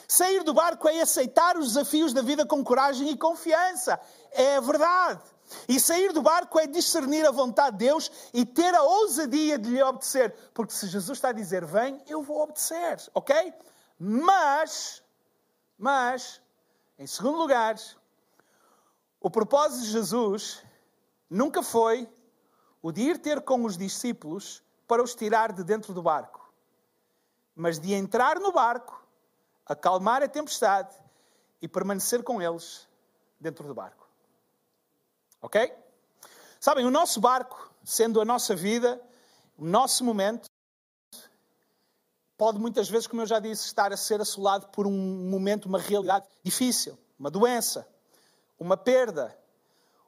Sair 0.06 0.44
do 0.44 0.54
barco 0.54 0.88
é 0.88 1.00
aceitar 1.00 1.56
os 1.56 1.68
desafios 1.68 2.12
da 2.12 2.22
vida 2.22 2.46
com 2.46 2.62
coragem 2.62 3.10
e 3.10 3.16
confiança. 3.16 3.98
É 4.34 4.60
verdade. 4.60 5.22
E 5.68 5.78
sair 5.78 6.12
do 6.12 6.22
barco 6.22 6.58
é 6.58 6.66
discernir 6.66 7.24
a 7.26 7.30
vontade 7.30 7.78
de 7.78 7.84
Deus 7.86 8.10
e 8.32 8.44
ter 8.44 8.74
a 8.74 8.82
ousadia 8.82 9.58
de 9.58 9.70
lhe 9.70 9.82
obedecer. 9.82 10.34
Porque 10.52 10.72
se 10.72 10.86
Jesus 10.88 11.18
está 11.18 11.28
a 11.28 11.32
dizer 11.32 11.64
vem, 11.64 12.02
eu 12.06 12.22
vou 12.22 12.42
obedecer, 12.42 12.96
ok? 13.14 13.54
Mas, 13.98 15.02
mas, 15.78 16.42
em 16.98 17.06
segundo 17.06 17.38
lugar, 17.38 17.76
O 19.24 19.30
propósito 19.30 19.84
de 19.84 19.90
Jesus 19.90 20.62
nunca 21.30 21.62
foi 21.62 22.06
o 22.82 22.92
de 22.92 23.00
ir 23.00 23.16
ter 23.16 23.40
com 23.40 23.64
os 23.64 23.74
discípulos 23.74 24.62
para 24.86 25.02
os 25.02 25.14
tirar 25.14 25.50
de 25.50 25.64
dentro 25.64 25.94
do 25.94 26.02
barco, 26.02 26.52
mas 27.56 27.78
de 27.78 27.94
entrar 27.94 28.38
no 28.38 28.52
barco, 28.52 29.02
acalmar 29.64 30.22
a 30.22 30.28
tempestade 30.28 30.94
e 31.62 31.66
permanecer 31.66 32.22
com 32.22 32.42
eles 32.42 32.86
dentro 33.40 33.66
do 33.66 33.74
barco. 33.74 34.03
Ok? 35.44 35.70
Sabem, 36.58 36.86
o 36.86 36.90
nosso 36.90 37.20
barco, 37.20 37.70
sendo 37.84 38.18
a 38.18 38.24
nossa 38.24 38.56
vida, 38.56 38.98
o 39.58 39.64
nosso 39.66 40.02
momento, 40.02 40.46
pode 42.34 42.58
muitas 42.58 42.88
vezes, 42.88 43.06
como 43.06 43.20
eu 43.20 43.26
já 43.26 43.38
disse, 43.38 43.66
estar 43.66 43.92
a 43.92 43.96
ser 43.98 44.22
assolado 44.22 44.68
por 44.68 44.86
um 44.86 45.28
momento, 45.28 45.66
uma 45.66 45.78
realidade 45.78 46.26
difícil, 46.42 46.98
uma 47.18 47.30
doença, 47.30 47.86
uma 48.58 48.74
perda, 48.74 49.38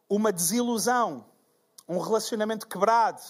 uma 0.09 0.33
desilusão, 0.33 1.26
um 1.87 1.99
relacionamento 1.99 2.66
quebrado, 2.66 3.21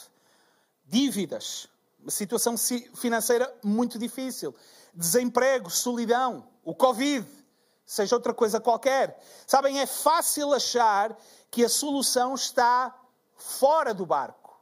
dívidas, 0.85 1.69
uma 1.99 2.13
situação 2.13 2.55
financeira 2.95 3.53
muito 3.65 3.99
difícil, 3.99 4.55
desemprego, 4.95 5.69
solidão, 5.69 6.47
o 6.63 6.73
Covid, 6.73 7.27
seja 7.87 8.17
outra 8.17 8.35
coisa 8.35 8.61
qualquer. 8.61 9.19
Sabem, 9.47 9.79
é 9.81 9.87
fácil 9.87 10.53
achar 10.53 11.17
que 11.51 11.65
a 11.65 11.69
solução 11.69 12.35
está 12.35 12.95
fora 13.37 13.95
do 13.95 14.05
barco. 14.05 14.61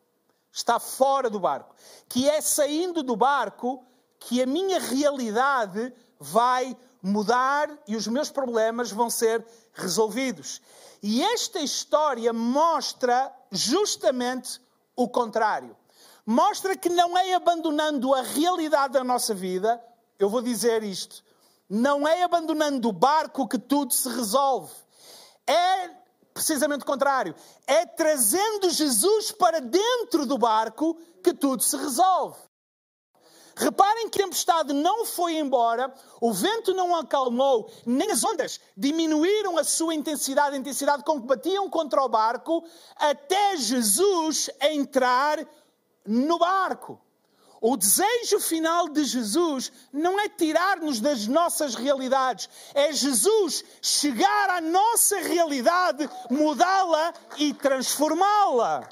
Está 0.53 0.79
fora 0.79 1.31
do 1.31 1.41
barco. 1.41 1.75
Que 2.09 2.29
é 2.29 2.41
saindo 2.41 3.03
do 3.03 3.17
barco 3.17 3.85
que 4.21 4.43
a 4.43 4.47
minha 4.47 4.79
realidade 4.79 5.93
vai 6.21 6.77
mudar 7.03 7.71
e 7.89 7.97
os 7.97 8.07
meus 8.07 8.31
problemas 8.31 8.91
vão 8.91 9.11
ser 9.11 9.45
resolvidos. 9.73 10.61
E 11.03 11.23
esta 11.23 11.61
história 11.61 12.33
mostra 12.33 13.33
justamente 13.51 14.61
o 14.97 15.09
contrário. 15.09 15.77
Mostra 16.25 16.77
que 16.77 16.89
não 16.89 17.17
é 17.19 17.35
abandonando 17.35 18.15
a 18.15 18.23
realidade 18.23 18.95
da 18.95 19.05
nossa 19.05 19.35
vida, 19.35 19.83
eu 20.19 20.31
vou 20.31 20.41
dizer 20.41 20.83
isto, 20.83 21.23
não 21.75 22.07
é 22.07 22.23
abandonando 22.23 22.89
o 22.89 22.93
barco 22.93 23.49
que 23.49 23.59
tudo 23.59 23.93
se 23.93 24.09
resolve. 24.09 24.73
É 25.45 25.91
precisamente 26.33 26.83
o 26.83 26.87
contrário. 26.87 27.35
É 27.67 27.85
trazendo 27.85 28.71
Jesus 28.71 29.33
para 29.33 29.61
dentro 29.61 30.25
do 30.25 30.39
barco 30.39 30.97
que 31.23 31.35
tudo 31.35 31.63
se 31.65 31.77
resolve. 31.77 32.39
Reparem 33.57 34.09
que 34.09 34.21
a 34.21 34.25
tempestade 34.25 34.73
não 34.73 35.05
foi 35.05 35.37
embora, 35.37 35.93
o 36.21 36.33
vento 36.33 36.75
não 36.75 36.95
acalmou, 36.97 37.71
nem 37.87 38.11
as 38.11 38.25
ondas 38.25 38.61
diminuíram 38.77 39.57
a 39.57 39.63
sua 39.63 39.95
intensidade, 39.95 40.57
a 40.57 40.59
intensidade 40.59 41.05
com 41.05 41.21
que 41.21 41.27
batiam 41.27 41.71
contra 41.71 42.03
o 42.03 42.09
barco, 42.09 42.65
até 42.97 43.57
Jesus 43.57 44.51
entrar 44.61 45.39
no 46.05 46.39
barco. 46.39 47.01
O 47.67 47.79
desejo 47.79 48.39
final 48.41 48.91
de 48.91 49.03
Jesus 49.05 49.73
não 49.91 50.21
é 50.21 50.29
tirar-nos 50.29 51.01
das 51.01 51.27
nossas 51.27 51.75
realidades, 51.75 52.47
é 52.75 52.93
Jesus 52.93 53.65
chegar 53.81 54.51
à 54.51 54.61
nossa 54.61 55.17
realidade, 55.21 56.07
mudá-la 56.29 57.15
e 57.39 57.55
transformá-la. 57.55 58.87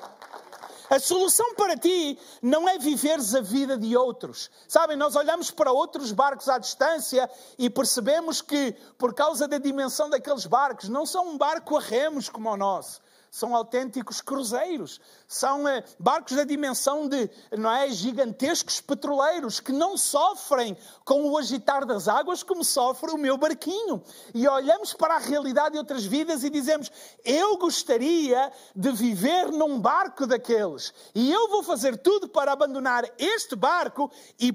A 0.89 0.99
solução 0.99 1.55
para 1.55 1.77
ti 1.77 2.19
não 2.41 2.67
é 2.67 2.79
viveres 2.79 3.35
a 3.35 3.43
vida 3.43 3.77
de 3.77 3.95
outros. 3.95 4.51
Sabem, 4.67 4.97
nós 4.97 5.17
olhamos 5.17 5.51
para 5.51 5.71
outros 5.71 6.11
barcos 6.11 6.49
à 6.49 6.57
distância 6.57 7.31
e 7.59 7.69
percebemos 7.69 8.41
que, 8.41 8.73
por 8.97 9.13
causa 9.13 9.47
da 9.47 9.59
dimensão 9.59 10.09
daqueles 10.09 10.47
barcos, 10.47 10.89
não 10.89 11.05
são 11.05 11.29
um 11.29 11.37
barco 11.37 11.77
a 11.77 11.81
remos 11.81 12.31
como 12.31 12.51
o 12.51 12.57
nosso 12.57 13.03
são 13.33 13.57
autênticos 13.57 14.21
cruzeiros, 14.21 15.01
são 15.27 15.67
eh, 15.67 15.83
barcos 15.99 16.37
da 16.37 16.45
dimensão 16.45 17.09
de 17.09 17.31
não 17.57 17.73
é, 17.73 17.91
gigantescos 17.91 18.79
petroleiros 18.83 19.59
que 19.59 19.73
não 19.73 19.97
sofrem 19.97 20.77
com 21.03 21.31
o 21.31 21.39
agitar 21.39 21.87
das 21.87 22.09
águas 22.09 22.43
como 22.43 22.63
sofre 22.63 23.11
o 23.11 23.17
meu 23.17 23.39
barquinho. 23.39 24.03
E 24.35 24.47
olhamos 24.47 24.93
para 24.93 25.15
a 25.15 25.19
realidade 25.19 25.73
de 25.73 25.79
outras 25.79 26.05
vidas 26.05 26.45
e 26.45 26.51
dizemos: 26.51 26.93
Eu 27.25 27.57
gostaria 27.57 28.53
de 28.77 28.93
viver 28.93 29.51
num 29.51 29.81
barco 29.81 30.27
daqueles, 30.27 30.93
e 31.15 31.33
eu 31.33 31.49
vou 31.49 31.63
fazer 31.63 31.97
tudo 31.97 32.29
para 32.29 32.53
abandonar 32.53 33.11
este 33.19 33.57
barco 33.57 34.13
e 34.39 34.53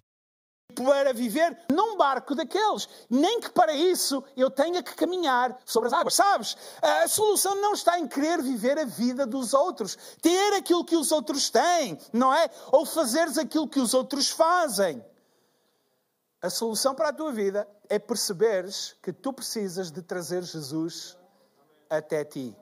para 0.75 1.13
viver 1.13 1.57
num 1.71 1.97
barco 1.97 2.35
daqueles. 2.35 2.87
Nem 3.09 3.39
que 3.39 3.49
para 3.49 3.73
isso 3.73 4.23
eu 4.35 4.49
tenha 4.49 4.83
que 4.83 4.95
caminhar 4.95 5.57
sobre 5.65 5.87
as 5.87 5.93
águas. 5.93 6.15
Sabes? 6.15 6.57
A 6.81 7.07
solução 7.07 7.55
não 7.55 7.73
está 7.73 7.99
em 7.99 8.07
querer 8.07 8.41
viver 8.41 8.77
a 8.77 8.85
vida 8.85 9.25
dos 9.25 9.53
outros, 9.53 9.97
ter 10.21 10.53
aquilo 10.53 10.85
que 10.85 10.95
os 10.95 11.11
outros 11.11 11.49
têm, 11.49 11.97
não 12.13 12.33
é? 12.33 12.49
Ou 12.71 12.85
fazeres 12.85 13.37
aquilo 13.37 13.67
que 13.67 13.79
os 13.79 13.93
outros 13.93 14.29
fazem. 14.29 15.03
A 16.41 16.49
solução 16.49 16.93
para 16.93 17.09
a 17.09 17.13
tua 17.13 17.31
vida 17.31 17.67
é 17.89 17.97
perceberes 17.97 18.95
que 19.01 19.11
tu 19.11 19.33
precisas 19.33 19.91
de 19.91 20.01
trazer 20.01 20.43
Jesus 20.43 21.17
até 21.89 22.23
ti. 22.23 22.55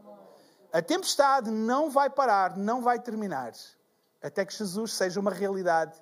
A 0.72 0.82
tempestade 0.82 1.52
não 1.52 1.90
vai 1.90 2.10
parar, 2.10 2.58
não 2.58 2.82
vai 2.82 3.00
terminar, 3.00 3.54
até 4.22 4.46
que 4.46 4.54
Jesus 4.54 4.94
seja 4.94 5.20
uma 5.20 5.32
realidade 5.32 5.94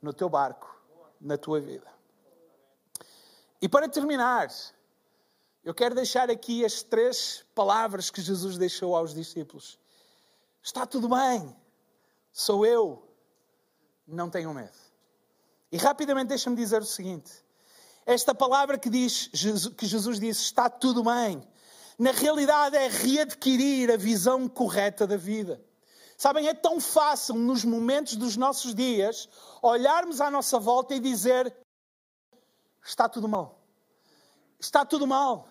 no 0.00 0.12
teu 0.12 0.28
barco 0.28 0.71
na 1.22 1.38
tua 1.38 1.60
vida. 1.60 1.86
E 3.60 3.68
para 3.68 3.88
terminar, 3.88 4.48
eu 5.64 5.72
quero 5.72 5.94
deixar 5.94 6.28
aqui 6.28 6.64
as 6.64 6.82
três 6.82 7.44
palavras 7.54 8.10
que 8.10 8.20
Jesus 8.20 8.58
deixou 8.58 8.96
aos 8.96 9.14
discípulos: 9.14 9.78
Está 10.60 10.84
tudo 10.84 11.08
bem, 11.08 11.56
sou 12.32 12.66
eu, 12.66 13.08
não 14.06 14.28
tenham 14.28 14.52
medo. 14.52 14.76
E 15.70 15.76
rapidamente 15.76 16.28
deixa-me 16.28 16.56
dizer 16.56 16.82
o 16.82 16.86
seguinte: 16.86 17.32
esta 18.04 18.34
palavra 18.34 18.76
que, 18.76 18.90
diz, 18.90 19.28
que 19.76 19.86
Jesus 19.86 20.18
disse, 20.18 20.42
está 20.42 20.68
tudo 20.68 21.04
bem, 21.04 21.46
na 21.98 22.10
realidade 22.10 22.76
é 22.76 22.88
readquirir 22.88 23.90
a 23.90 23.96
visão 23.96 24.48
correta 24.48 25.06
da 25.06 25.16
vida. 25.16 25.62
Sabem, 26.16 26.48
é 26.48 26.54
tão 26.54 26.80
fácil 26.80 27.34
nos 27.34 27.64
momentos 27.64 28.16
dos 28.16 28.36
nossos 28.36 28.74
dias 28.74 29.28
olharmos 29.60 30.20
à 30.20 30.30
nossa 30.30 30.58
volta 30.58 30.94
e 30.94 31.00
dizer: 31.00 31.54
está 32.84 33.08
tudo 33.08 33.28
mal. 33.28 33.58
Está 34.58 34.84
tudo 34.84 35.06
mal. 35.06 35.48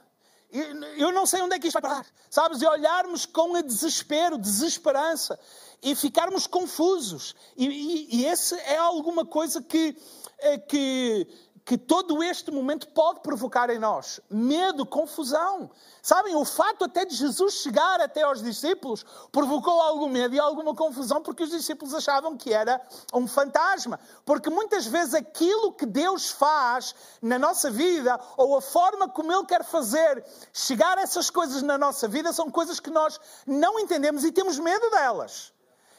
Eu 0.51 1.13
não 1.13 1.25
sei 1.25 1.41
onde 1.41 1.55
é 1.55 1.59
que 1.59 1.67
isto 1.67 1.79
vai 1.79 1.81
parar. 1.81 2.05
Sabes? 2.29 2.61
E 2.61 2.67
olharmos 2.67 3.25
com 3.25 3.55
a 3.55 3.61
desespero, 3.61 4.37
desesperança 4.37 5.39
e 5.81 5.95
ficarmos 5.95 6.45
confusos. 6.45 7.33
E, 7.55 7.65
e, 7.67 8.15
e 8.17 8.25
esse 8.25 8.55
é 8.55 8.77
alguma 8.77 9.25
coisa 9.25 9.61
que, 9.61 9.97
eh, 10.39 10.57
que 10.57 11.27
que 11.63 11.77
todo 11.77 12.23
este 12.23 12.51
momento 12.51 12.87
pode 12.89 13.21
provocar 13.21 13.69
em 13.69 13.79
nós 13.79 14.19
medo, 14.29 14.85
confusão. 14.85 15.69
Sabem, 16.01 16.35
o 16.35 16.43
fato 16.43 16.85
até 16.85 17.05
de 17.05 17.15
Jesus 17.15 17.55
chegar 17.55 18.01
até 18.01 18.23
aos 18.23 18.41
discípulos 18.41 19.05
provocou 19.31 19.79
algum 19.81 20.09
medo 20.09 20.33
e 20.35 20.39
alguma 20.39 20.73
confusão 20.73 21.21
porque 21.21 21.43
os 21.43 21.51
discípulos 21.51 21.93
achavam 21.93 22.35
que 22.35 22.51
era 22.53 22.81
um 23.13 23.27
fantasma. 23.27 23.99
Porque 24.25 24.49
muitas 24.49 24.85
vezes 24.85 25.13
aquilo 25.13 25.73
que 25.73 25.85
Deus 25.85 26.29
faz 26.29 26.95
na 27.21 27.37
nossa 27.37 27.69
vida 27.69 28.19
ou 28.37 28.57
a 28.57 28.61
forma 28.61 29.07
como 29.07 29.31
Ele 29.31 29.45
quer 29.45 29.63
fazer 29.63 30.23
chegar 30.51 30.97
essas 30.97 31.29
coisas 31.29 31.61
na 31.61 31.77
nossa 31.77 32.07
vida 32.07 32.33
são 32.33 32.49
coisas 32.49 32.79
que 32.79 32.89
nós 32.89 33.19
não 33.45 33.79
entendemos 33.79 34.23
e 34.23 34.31
temos 34.31 34.57
medo 34.57 34.89
delas. 34.89 35.53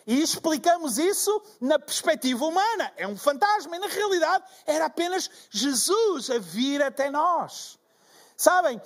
E 0.07 0.21
explicamos 0.21 0.99
isso 0.99 1.43
na 1.61 1.79
perspectiva 1.79 2.45
humana. 2.45 2.93
É 2.97 3.07
um 3.07 3.17
fantasma. 3.17 3.77
E 3.77 3.79
na 3.79 3.87
realidade 3.87 4.45
era 4.67 4.87
apenas 4.87 5.31
Jesus 5.51 6.31
a 6.31 6.39
vir 6.39 6.83
até 6.83 7.11
nós. 7.11 7.79
Sabem, 8.37 8.81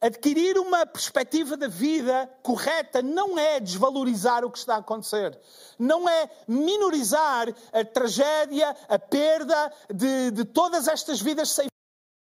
adquirir 0.00 0.58
uma 0.58 0.86
perspectiva 0.86 1.56
da 1.56 1.68
vida 1.68 2.28
correta 2.42 3.02
não 3.02 3.38
é 3.38 3.60
desvalorizar 3.60 4.44
o 4.44 4.50
que 4.50 4.58
está 4.58 4.76
a 4.76 4.78
acontecer. 4.78 5.38
Não 5.78 6.08
é 6.08 6.30
minorizar 6.46 7.48
a 7.72 7.84
tragédia, 7.84 8.76
a 8.88 8.98
perda 8.98 9.72
de, 9.92 10.30
de 10.30 10.44
todas 10.44 10.88
estas 10.88 11.20
vidas 11.20 11.56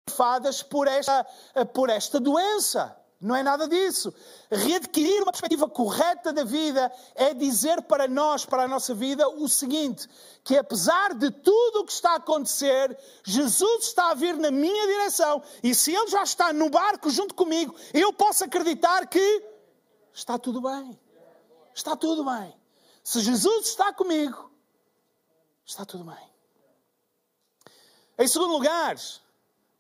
ceifadas 0.07 0.63
por 0.63 0.87
esta, 0.87 1.25
por 1.73 1.89
esta 1.89 2.19
doença. 2.19 2.95
Não 3.19 3.35
é 3.35 3.41
nada 3.41 3.67
disso. 3.67 4.13
Readquirir 4.49 5.23
uma 5.23 5.31
perspectiva 5.31 5.67
correta 5.67 6.31
da 6.31 6.43
vida 6.43 6.91
é 7.15 7.33
dizer 7.33 7.81
para 7.81 8.07
nós, 8.07 8.45
para 8.45 8.63
a 8.63 8.67
nossa 8.67 8.93
vida, 8.93 9.27
o 9.27 9.47
seguinte: 9.47 10.07
que 10.43 10.55
apesar 10.55 11.15
de 11.15 11.31
tudo 11.31 11.79
o 11.79 11.85
que 11.85 11.91
está 11.91 12.11
a 12.11 12.17
acontecer, 12.17 12.95
Jesus 13.23 13.85
está 13.85 14.11
a 14.11 14.13
vir 14.13 14.37
na 14.37 14.51
minha 14.51 14.87
direção 14.87 15.41
e 15.63 15.73
se 15.73 15.95
Ele 15.95 16.07
já 16.07 16.21
está 16.21 16.53
no 16.53 16.69
barco 16.69 17.09
junto 17.09 17.33
comigo, 17.33 17.75
eu 17.91 18.13
posso 18.13 18.43
acreditar 18.43 19.07
que 19.07 19.43
está 20.13 20.37
tudo 20.37 20.61
bem. 20.61 20.99
Está 21.73 21.95
tudo 21.95 22.23
bem. 22.23 22.55
Se 23.03 23.19
Jesus 23.21 23.67
está 23.67 23.91
comigo, 23.93 24.51
está 25.65 25.85
tudo 25.85 26.03
bem. 26.03 26.31
Em 28.19 28.27
segundo 28.27 28.51
lugar, 28.51 28.95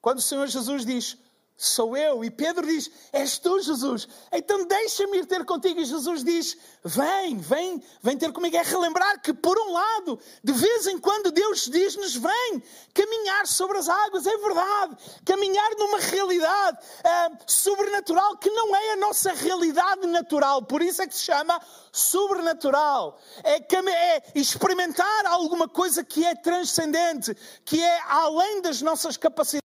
quando 0.01 0.19
o 0.19 0.21
Senhor 0.21 0.47
Jesus 0.47 0.85
diz 0.85 1.17
sou 1.57 1.97
eu. 1.97 2.23
E 2.23 2.29
Pedro 2.29 2.65
diz: 2.65 2.89
És 3.11 3.39
tu, 3.39 3.59
Jesus. 3.59 4.07
Então 4.31 4.65
deixa-me 4.67 5.17
ir 5.17 5.25
ter 5.25 5.43
contigo. 5.43 5.81
E 5.81 5.85
Jesus 5.85 6.23
diz: 6.23 6.55
Vem, 6.83 7.37
vem, 7.39 7.83
vem 8.01 8.17
ter 8.17 8.31
comigo. 8.31 8.55
É 8.55 8.61
relembrar 8.61 9.21
que, 9.21 9.33
por 9.33 9.57
um 9.57 9.73
lado, 9.73 10.19
de 10.43 10.53
vez 10.53 10.85
em 10.85 10.99
quando 10.99 11.31
Deus 11.31 11.65
diz-nos: 11.65 12.15
Vem 12.15 12.63
caminhar 12.93 13.47
sobre 13.47 13.79
as 13.79 13.89
águas. 13.89 14.27
É 14.27 14.37
verdade. 14.37 14.97
Caminhar 15.25 15.71
numa 15.77 15.99
realidade 15.99 16.77
uh, 16.77 17.37
sobrenatural 17.47 18.37
que 18.37 18.51
não 18.51 18.75
é 18.75 18.93
a 18.93 18.97
nossa 18.97 19.33
realidade 19.33 20.05
natural. 20.05 20.61
Por 20.61 20.83
isso 20.83 21.01
é 21.01 21.07
que 21.07 21.15
se 21.15 21.23
chama 21.23 21.59
sobrenatural. 21.91 23.19
É, 23.43 23.57
é 23.57 24.23
experimentar 24.35 25.25
alguma 25.25 25.67
coisa 25.67 26.03
que 26.03 26.23
é 26.23 26.35
transcendente, 26.35 27.35
que 27.65 27.81
é 27.81 28.01
além 28.07 28.61
das 28.61 28.81
nossas 28.81 29.17
capacidades 29.17 29.66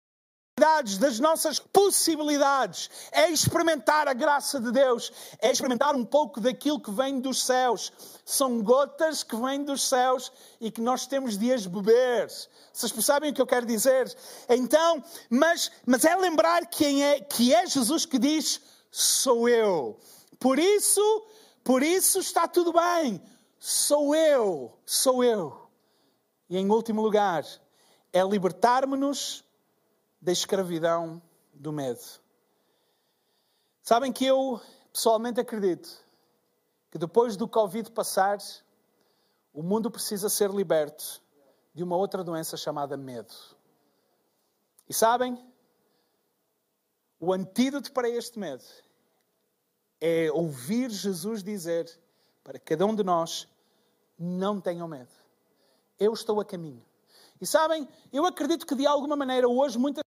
das 0.97 1.19
nossas 1.19 1.59
possibilidades, 1.59 2.89
é 3.11 3.29
experimentar 3.29 4.07
a 4.07 4.13
graça 4.13 4.59
de 4.59 4.71
Deus, 4.71 5.11
é 5.39 5.51
experimentar 5.51 5.95
um 5.95 6.03
pouco 6.03 6.41
daquilo 6.41 6.79
que 6.79 6.91
vem 6.91 7.19
dos 7.19 7.43
céus. 7.43 7.93
São 8.25 8.61
gotas 8.63 9.21
que 9.21 9.35
vêm 9.35 9.63
dos 9.63 9.87
céus 9.87 10.31
e 10.59 10.71
que 10.71 10.81
nós 10.81 11.05
temos 11.05 11.37
de 11.37 11.53
as 11.53 11.67
beber. 11.67 12.27
Vocês 12.73 12.91
percebem 12.91 13.31
o 13.31 13.33
que 13.33 13.41
eu 13.41 13.45
quero 13.45 13.65
dizer? 13.65 14.11
Então, 14.49 15.03
mas, 15.29 15.71
mas 15.85 16.03
é 16.03 16.15
lembrar 16.15 16.65
quem 16.65 17.03
é, 17.03 17.19
que 17.19 17.53
é 17.53 17.67
Jesus 17.67 18.05
que 18.05 18.17
diz: 18.17 18.59
sou 18.89 19.47
eu. 19.47 19.99
Por 20.39 20.57
isso, 20.57 21.25
por 21.63 21.83
isso 21.83 22.19
está 22.19 22.47
tudo 22.47 22.73
bem. 22.73 23.21
Sou 23.59 24.15
eu, 24.15 24.77
sou 24.85 25.23
eu. 25.23 25.69
E 26.49 26.57
em 26.57 26.69
último 26.69 27.01
lugar, 27.01 27.45
é 28.11 28.23
libertar-me-nos 28.23 29.44
da 30.21 30.31
escravidão 30.31 31.21
do 31.53 31.71
medo. 31.71 32.01
Sabem 33.81 34.11
que 34.11 34.25
eu 34.25 34.59
pessoalmente 34.91 35.39
acredito 35.39 35.89
que 36.89 36.97
depois 36.97 37.35
do 37.35 37.47
Covid 37.47 37.91
passar, 37.91 38.37
o 39.53 39.61
mundo 39.61 39.91
precisa 39.91 40.29
ser 40.29 40.49
liberto 40.49 41.21
de 41.73 41.83
uma 41.83 41.97
outra 41.97 42.23
doença 42.23 42.55
chamada 42.55 42.95
medo. 42.95 43.33
E 44.87 44.93
sabem? 44.93 45.37
O 47.19 47.33
antídoto 47.33 47.91
para 47.91 48.09
este 48.09 48.39
medo 48.39 48.63
é 49.99 50.31
ouvir 50.31 50.89
Jesus 50.89 51.43
dizer 51.43 51.99
para 52.43 52.57
cada 52.59 52.85
um 52.85 52.95
de 52.95 53.03
nós: 53.03 53.45
não 54.17 54.61
tenham 54.61 54.87
medo, 54.87 55.11
eu 55.99 56.13
estou 56.13 56.39
a 56.39 56.45
caminho. 56.45 56.85
E 57.41 57.45
sabem, 57.45 57.87
eu 58.13 58.25
acredito 58.25 58.65
que 58.65 58.75
de 58.75 58.87
alguma 58.87 59.17
maneira 59.17 59.49
hoje 59.49 59.77
muitas 59.77 60.04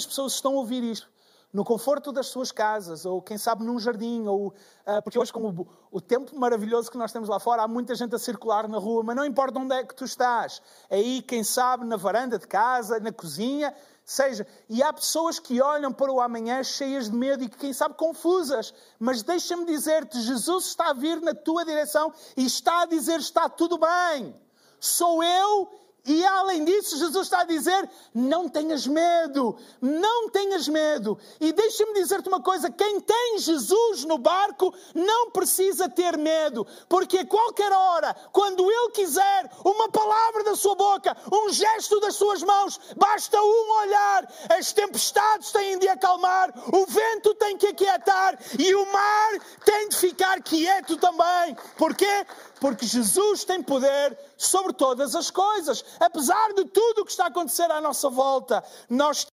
as 0.00 0.06
pessoas 0.06 0.32
estão 0.32 0.52
a 0.52 0.56
ouvir 0.56 0.82
isto. 0.82 1.08
No 1.52 1.64
conforto 1.64 2.12
das 2.12 2.28
suas 2.28 2.52
casas, 2.52 3.04
ou 3.04 3.20
quem 3.20 3.36
sabe 3.36 3.64
num 3.64 3.78
jardim, 3.78 4.24
ou 4.28 4.48
uh, 4.48 5.02
porque 5.02 5.18
hoje, 5.18 5.32
com 5.32 5.48
o, 5.48 5.66
o, 5.90 6.00
tempo 6.00 6.38
maravilhoso 6.38 6.88
que 6.88 6.96
nós 6.96 7.10
temos 7.10 7.28
lá 7.28 7.40
fora, 7.40 7.62
há 7.62 7.68
muita 7.68 7.92
gente 7.96 8.14
a 8.14 8.18
circular 8.20 8.68
na 8.68 8.78
rua, 8.78 9.02
mas 9.02 9.16
não 9.16 9.24
importa 9.24 9.58
onde 9.58 9.74
é 9.74 9.84
que 9.84 9.94
tu 9.94 10.04
estás, 10.04 10.62
é 10.88 10.96
aí, 10.96 11.20
quem 11.20 11.42
sabe, 11.42 11.84
na 11.84 11.96
varanda 11.96 12.38
de 12.38 12.46
casa, 12.46 13.00
na 13.00 13.10
cozinha, 13.10 13.74
seja. 14.04 14.46
E 14.68 14.80
há 14.80 14.92
pessoas 14.92 15.40
que 15.40 15.60
olham 15.60 15.92
para 15.92 16.12
o 16.12 16.20
amanhã 16.20 16.62
cheias 16.62 17.10
de 17.10 17.16
medo 17.16 17.42
e 17.42 17.48
que, 17.48 17.58
quem 17.58 17.72
sabe, 17.72 17.96
confusas, 17.96 18.72
mas 18.96 19.24
deixa-me 19.24 19.66
dizer-te: 19.66 20.20
Jesus 20.20 20.66
está 20.66 20.90
a 20.90 20.92
vir 20.92 21.20
na 21.20 21.34
tua 21.34 21.64
direção 21.64 22.12
e 22.36 22.46
está 22.46 22.82
a 22.82 22.86
dizer: 22.86 23.18
está 23.18 23.48
tudo 23.48 23.76
bem, 23.76 24.32
sou 24.78 25.20
eu 25.20 25.68
e 26.04 26.24
além 26.24 26.64
disso, 26.64 26.96
Jesus 26.96 27.26
está 27.26 27.40
a 27.40 27.44
dizer: 27.44 27.88
não 28.14 28.48
tenhas 28.48 28.86
medo, 28.86 29.56
não 29.80 30.30
tenhas 30.30 30.66
medo. 30.66 31.18
E 31.40 31.52
deixa-me 31.52 31.94
dizer-te 31.94 32.28
uma 32.28 32.42
coisa: 32.42 32.70
quem 32.70 33.00
tem 33.00 33.38
Jesus 33.38 34.04
no 34.04 34.16
barco 34.16 34.74
não 34.94 35.30
precisa 35.30 35.88
ter 35.88 36.16
medo, 36.16 36.66
porque 36.88 37.18
a 37.18 37.26
qualquer 37.26 37.70
hora, 37.72 38.14
quando 38.32 38.70
Ele 38.70 38.90
quiser, 38.92 39.50
uma 39.64 39.88
palavra 39.90 40.44
da 40.44 40.56
sua 40.56 40.74
boca, 40.74 41.16
um 41.30 41.50
gesto 41.50 42.00
das 42.00 42.14
suas 42.14 42.42
mãos, 42.42 42.80
basta 42.96 43.40
um 43.40 43.78
olhar, 43.82 44.32
as 44.58 44.72
tempestades 44.72 45.52
têm 45.52 45.78
de 45.78 45.88
acalmar, 45.88 46.52
o 46.72 46.86
vento 46.86 47.34
tem 47.34 47.56
que 47.56 47.66
aquietar 47.66 48.38
e 48.58 48.74
o 48.74 48.90
mar 48.90 49.38
tem 49.64 49.88
de 49.88 49.96
ficar 49.96 50.42
quieto 50.42 50.96
também. 50.96 51.56
Porquê? 51.76 52.26
Porque 52.60 52.86
Jesus 52.86 53.44
tem 53.44 53.62
poder 53.62 54.18
sobre 54.36 54.72
todas 54.72 55.14
as 55.14 55.30
coisas. 55.30 55.84
Apesar 55.98 56.52
de 56.52 56.64
tudo 56.66 57.02
o 57.02 57.04
que 57.04 57.10
está 57.10 57.24
a 57.24 57.28
acontecer 57.28 57.70
à 57.70 57.80
nossa 57.80 58.08
volta, 58.10 58.62
nós 58.88 59.26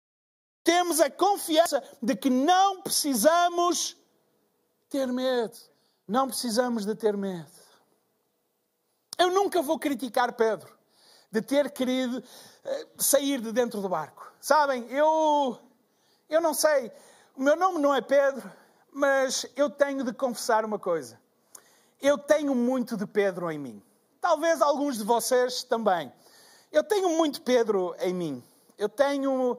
temos 0.64 1.00
a 1.00 1.10
confiança 1.10 1.84
de 2.02 2.16
que 2.16 2.30
não 2.30 2.82
precisamos 2.82 3.98
ter 4.90 5.08
medo. 5.08 5.58
Não 6.08 6.28
precisamos 6.28 6.86
de 6.86 6.96
ter 6.96 7.18
medo. 7.18 7.50
Eu 9.18 9.32
nunca 9.32 9.62
vou 9.62 9.80
criticar 9.80 10.34
Pedro 10.34 10.76
de 11.32 11.42
ter 11.42 11.72
querido 11.72 12.24
eh, 12.64 12.88
sair 12.98 13.42
de 13.42 13.52
dentro 13.52 13.82
do 13.82 13.90
barco. 13.90 14.32
Sabem, 14.40 14.86
eu, 14.90 15.60
eu 16.30 16.40
não 16.40 16.54
sei, 16.54 16.92
o 17.36 17.42
meu 17.42 17.56
nome 17.56 17.80
não 17.80 17.94
é 17.94 18.02
Pedro, 18.02 18.50
mas 18.92 19.46
eu 19.56 19.70
tenho 19.70 20.04
de 20.04 20.14
confessar 20.14 20.64
uma 20.64 20.80
coisa. 20.80 21.20
Eu 22.06 22.20
tenho 22.20 22.54
muito 22.54 22.96
de 22.96 23.08
Pedro 23.08 23.50
em 23.50 23.58
mim. 23.58 23.82
Talvez 24.22 24.62
alguns 24.62 24.96
de 24.96 25.04
vocês 25.04 25.63
também. 25.63 26.13
Eu 26.72 26.84
tenho 26.84 27.10
muito 27.18 27.41
Pedro 27.41 27.96
em 28.00 28.13
mim. 28.13 28.44
Eu 28.78 28.88
tenho 28.88 29.54
uh, 29.54 29.58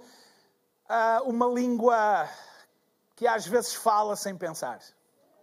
uma 1.25 1.47
língua 1.47 2.29
que 3.17 3.27
às 3.27 3.49
vezes 3.49 3.75
fala 3.75 4.15
sem 4.15 4.37
pensar. 4.37 4.79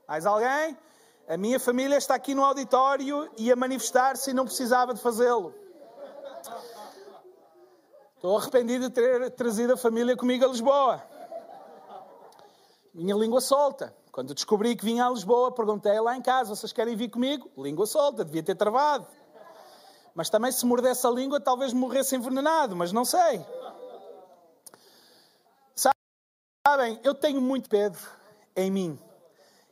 Mais 0.08 0.26
alguém? 0.26 0.78
A 1.28 1.36
minha 1.36 1.60
família 1.60 1.98
está 1.98 2.16
aqui 2.16 2.34
no 2.34 2.46
auditório 2.46 3.30
e 3.38 3.52
a 3.52 3.56
manifestar-se 3.58 4.32
e 4.32 4.34
não 4.34 4.46
precisava 4.46 4.94
de 4.94 5.02
fazê-lo. 5.02 5.54
Estou 8.16 8.38
arrependido 8.38 8.88
de 8.88 8.96
ter 8.96 9.32
trazido 9.32 9.74
a 9.74 9.78
família 9.78 10.16
comigo 10.16 10.46
a 10.46 10.48
Lisboa. 10.48 11.04
Minha 12.94 13.16
língua 13.16 13.42
solta. 13.42 13.94
Quando 14.13 14.36
descobri 14.36 14.76
que 14.76 14.86
vinha 14.86 15.08
a 15.08 15.10
Lisboa, 15.10 15.52
perguntei 15.52 15.99
lá 15.99 16.15
em 16.15 16.21
casa: 16.21 16.56
vocês 16.56 16.71
querem 16.71 16.95
vir 16.95 17.10
comigo? 17.10 17.49
Língua 17.58 17.88
solta, 17.88 18.23
devia 18.23 18.43
ter 18.43 18.54
travado. 18.54 19.08
Mas 20.13 20.30
também, 20.30 20.52
se 20.52 20.63
mordesse 20.67 21.08
a 21.08 21.10
língua, 21.10 21.39
talvez 21.39 21.73
morresse 21.73 22.15
envenenado, 22.15 22.76
mas 22.76 22.91
não 22.91 23.04
sei. 23.04 23.43
Sabem, 26.65 26.99
eu 27.04 27.15
tenho 27.15 27.41
muito 27.41 27.67
Pedro 27.67 27.99
em 28.56 28.69
mim. 28.69 28.99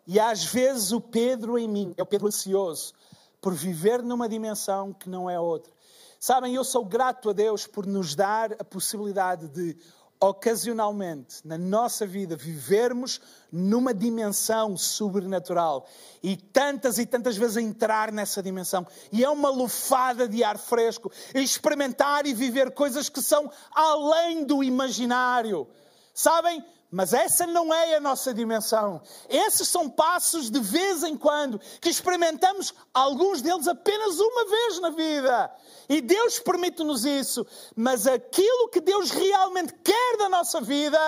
E 0.08 0.20
às 0.20 0.44
vezes 0.44 0.92
o 0.92 1.00
Pedro 1.00 1.60
em 1.60 1.68
mim 1.68 1.94
é 1.96 2.02
o 2.02 2.06
Pedro 2.08 2.28
ansioso 2.28 2.94
por 3.40 3.54
viver 3.54 4.02
numa 4.02 4.28
dimensão 4.28 4.92
que 4.92 5.08
não 5.08 5.30
é 5.30 5.40
outra. 5.40 5.72
Sabem, 6.20 6.56
eu 6.56 6.64
sou 6.64 6.84
grato 6.84 7.30
a 7.30 7.34
Deus 7.34 7.68
por 7.68 7.86
nos 7.86 8.16
dar 8.16 8.54
a 8.54 8.64
possibilidade 8.64 9.48
de 9.50 9.78
ocasionalmente 10.22 11.38
na 11.44 11.58
nossa 11.58 12.06
vida 12.06 12.36
vivermos 12.36 13.20
numa 13.52 13.92
dimensão 13.92 14.78
sobrenatural 14.78 15.88
e 16.22 16.38
tantas 16.38 17.00
e 17.00 17.08
tantas 17.08 17.36
vezes 17.36 17.58
entrar 17.58 18.12
nessa 18.12 18.44
dimensão. 18.44 18.86
E 19.12 19.24
é 19.24 19.30
uma 19.30 19.50
lufada 19.50 20.28
de 20.28 20.44
ar 20.44 20.60
fresco 20.60 21.12
experimentar 21.34 22.28
e 22.28 22.36
viver 22.36 22.72
coisas 22.72 23.10
que 23.10 23.22
são 23.22 23.52
além 23.72 24.46
do 24.46 24.64
imaginário. 24.64 25.68
Sabem 26.14 26.64
mas 26.92 27.14
essa 27.14 27.48
não 27.48 27.74
é 27.74 27.96
a 27.96 28.02
nossa 28.02 28.34
dimensão. 28.34 29.02
Esses 29.30 29.70
são 29.70 29.90
passos 29.90 30.52
de 30.52 30.60
vez 30.60 31.04
em 31.04 31.16
quando 31.16 31.58
que 31.80 31.88
experimentamos, 31.88 32.74
alguns 32.94 33.42
deles 33.42 33.66
apenas 33.66 34.20
uma 34.20 34.46
vez 34.46 34.80
na 34.82 34.90
vida. 34.90 35.56
E 35.88 36.02
Deus 36.02 36.40
permite-nos 36.40 37.06
isso. 37.06 37.48
Mas 37.78 38.06
aquilo 38.06 38.68
que 38.68 38.82
Deus 38.82 39.10
realmente 39.10 39.74
quer 39.82 40.18
da 40.18 40.28
nossa 40.28 40.60
vida 40.60 41.00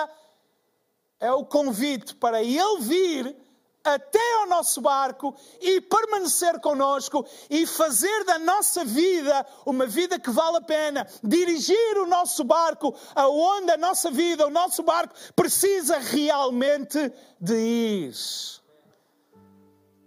é 1.20 1.30
o 1.30 1.44
convite 1.44 2.14
para 2.14 2.42
Ele 2.42 2.80
vir 2.80 3.43
até 3.84 4.40
ao 4.40 4.46
nosso 4.46 4.80
barco 4.80 5.34
e 5.60 5.80
permanecer 5.82 6.58
conosco 6.60 7.24
e 7.50 7.66
fazer 7.66 8.24
da 8.24 8.38
nossa 8.38 8.84
vida 8.84 9.46
uma 9.66 9.86
vida 9.86 10.18
que 10.18 10.30
vale 10.30 10.56
a 10.56 10.62
pena. 10.62 11.06
Dirigir 11.22 11.98
o 11.98 12.06
nosso 12.06 12.42
barco 12.42 12.94
aonde 13.14 13.72
a 13.72 13.76
nossa 13.76 14.10
vida, 14.10 14.46
o 14.46 14.50
nosso 14.50 14.82
barco 14.82 15.14
precisa 15.36 15.98
realmente 15.98 17.12
de 17.38 17.54
ir. 17.54 18.14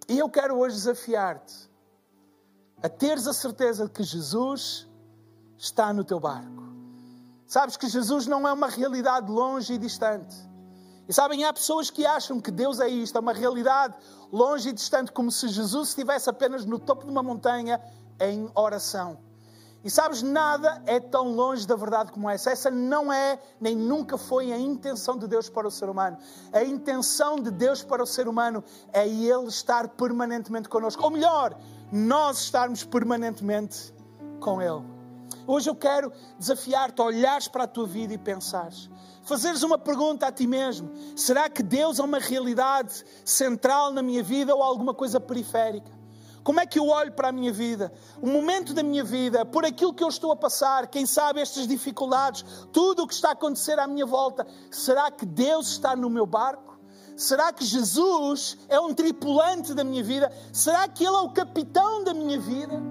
E 0.10 0.18
eu 0.18 0.30
quero 0.30 0.58
hoje 0.58 0.76
desafiar-te 0.76 1.70
a 2.82 2.90
teres 2.90 3.28
a 3.28 3.34
certeza 3.34 3.86
de 3.86 3.92
que 3.92 4.04
Jesus 4.04 4.88
está 5.58 5.92
no 5.94 6.04
teu 6.04 6.20
barco. 6.20 6.64
Sabes 7.46 7.78
que 7.78 7.88
Jesus 7.88 8.28
não 8.28 8.48
é 8.48 8.54
uma 8.54 8.68
realidade 8.68 9.32
longe 9.32 9.74
e 9.74 9.78
distante. 9.78 10.47
E 11.08 11.14
sabem, 11.14 11.46
há 11.46 11.54
pessoas 11.54 11.90
que 11.90 12.06
acham 12.06 12.40
que 12.40 12.52
Deus 12.52 12.80
é 12.80 12.90
isto, 12.90 13.18
é 13.18 13.22
uma 13.22 13.34
realidade 13.34 13.96
longe 14.32 14.70
e 14.70 14.74
distante, 14.74 15.12
como 15.12 15.32
se 15.32 15.48
Jesus 15.48 15.90
estivesse 15.90 16.30
apenas 16.30 16.66
no 16.66 16.78
topo 16.78 17.06
de 17.06 17.12
uma 17.12 17.24
montanha 17.24 17.82
em 18.20 18.50
oração. 18.54 19.18
E 19.84 19.90
sabes, 19.90 20.22
nada 20.22 20.82
é 20.86 21.00
tão 21.00 21.34
longe 21.34 21.66
da 21.66 21.76
verdade 21.76 22.12
como 22.12 22.30
essa. 22.30 22.52
Essa 22.52 22.70
não 22.70 23.14
é, 23.14 23.40
nem 23.58 23.74
nunca 23.74 24.18
foi 24.18 24.52
a 24.52 24.60
intenção 24.60 25.18
de 25.18 25.28
Deus 25.28 25.50
para 25.50 25.66
o 25.66 25.72
ser 25.72 25.88
humano. 25.88 26.18
A 26.52 26.62
intenção 26.64 27.38
de 27.38 27.52
Deus 27.52 27.84
para 27.84 28.04
o 28.04 28.06
ser 28.06 28.28
humano 28.28 28.62
é 28.92 29.08
Ele 29.08 29.48
estar 29.48 29.88
permanentemente 29.90 30.68
connosco. 30.68 31.02
Ou 31.04 31.12
melhor, 31.12 31.58
nós 31.90 32.42
estarmos 32.42 32.84
permanentemente 32.84 33.94
com 34.42 34.62
Ele. 34.62 34.97
Hoje 35.46 35.70
eu 35.70 35.76
quero 35.76 36.12
desafiar-te 36.38 37.02
a 37.02 37.06
olhares 37.06 37.48
para 37.48 37.64
a 37.64 37.68
tua 37.68 37.88
vida 37.88 38.14
e 38.14 38.18
pensares. 38.18 38.90
Fazeres 39.24 39.64
uma 39.64 39.78
pergunta 39.78 40.28
a 40.28 40.32
ti 40.32 40.48
mesmo: 40.48 40.92
será 41.16 41.50
que 41.50 41.62
Deus 41.62 42.00
é 42.00 42.04
uma 42.04 42.20
realidade 42.20 43.04
central 43.26 43.92
na 43.92 44.02
minha 44.02 44.24
vida 44.24 44.56
ou 44.56 44.64
alguma 44.64 44.94
coisa 44.94 45.20
periférica? 45.20 45.98
Como 46.44 46.62
é 46.62 46.66
que 46.66 46.80
eu 46.80 46.88
olho 46.88 47.12
para 47.12 47.28
a 47.28 47.32
minha 47.34 47.52
vida? 47.52 47.92
O 48.22 48.28
momento 48.28 48.74
da 48.74 48.82
minha 48.82 49.04
vida, 49.04 49.46
por 49.46 49.66
aquilo 49.66 49.94
que 49.94 50.02
eu 50.02 50.08
estou 50.08 50.32
a 50.32 50.36
passar, 50.36 50.88
quem 50.88 51.06
sabe 51.06 51.42
estas 51.42 51.68
dificuldades, 51.68 52.46
tudo 52.72 53.04
o 53.04 53.08
que 53.08 53.14
está 53.14 53.30
a 53.30 53.34
acontecer 53.34 53.78
à 53.78 53.86
minha 53.86 54.06
volta, 54.06 54.48
será 54.72 55.12
que 55.12 55.26
Deus 55.26 55.68
está 55.68 55.94
no 55.94 56.10
meu 56.10 56.26
barco? 56.26 56.80
Será 57.18 57.52
que 57.52 57.66
Jesus 57.66 58.58
é 58.70 58.80
um 58.80 58.94
tripulante 58.94 59.74
da 59.74 59.84
minha 59.84 60.04
vida? 60.04 60.32
Será 60.54 60.88
que 60.88 61.04
Ele 61.04 61.18
é 61.18 61.20
o 61.20 61.32
capitão 61.32 62.04
da 62.06 62.14
minha 62.14 62.40
vida? 62.40 62.82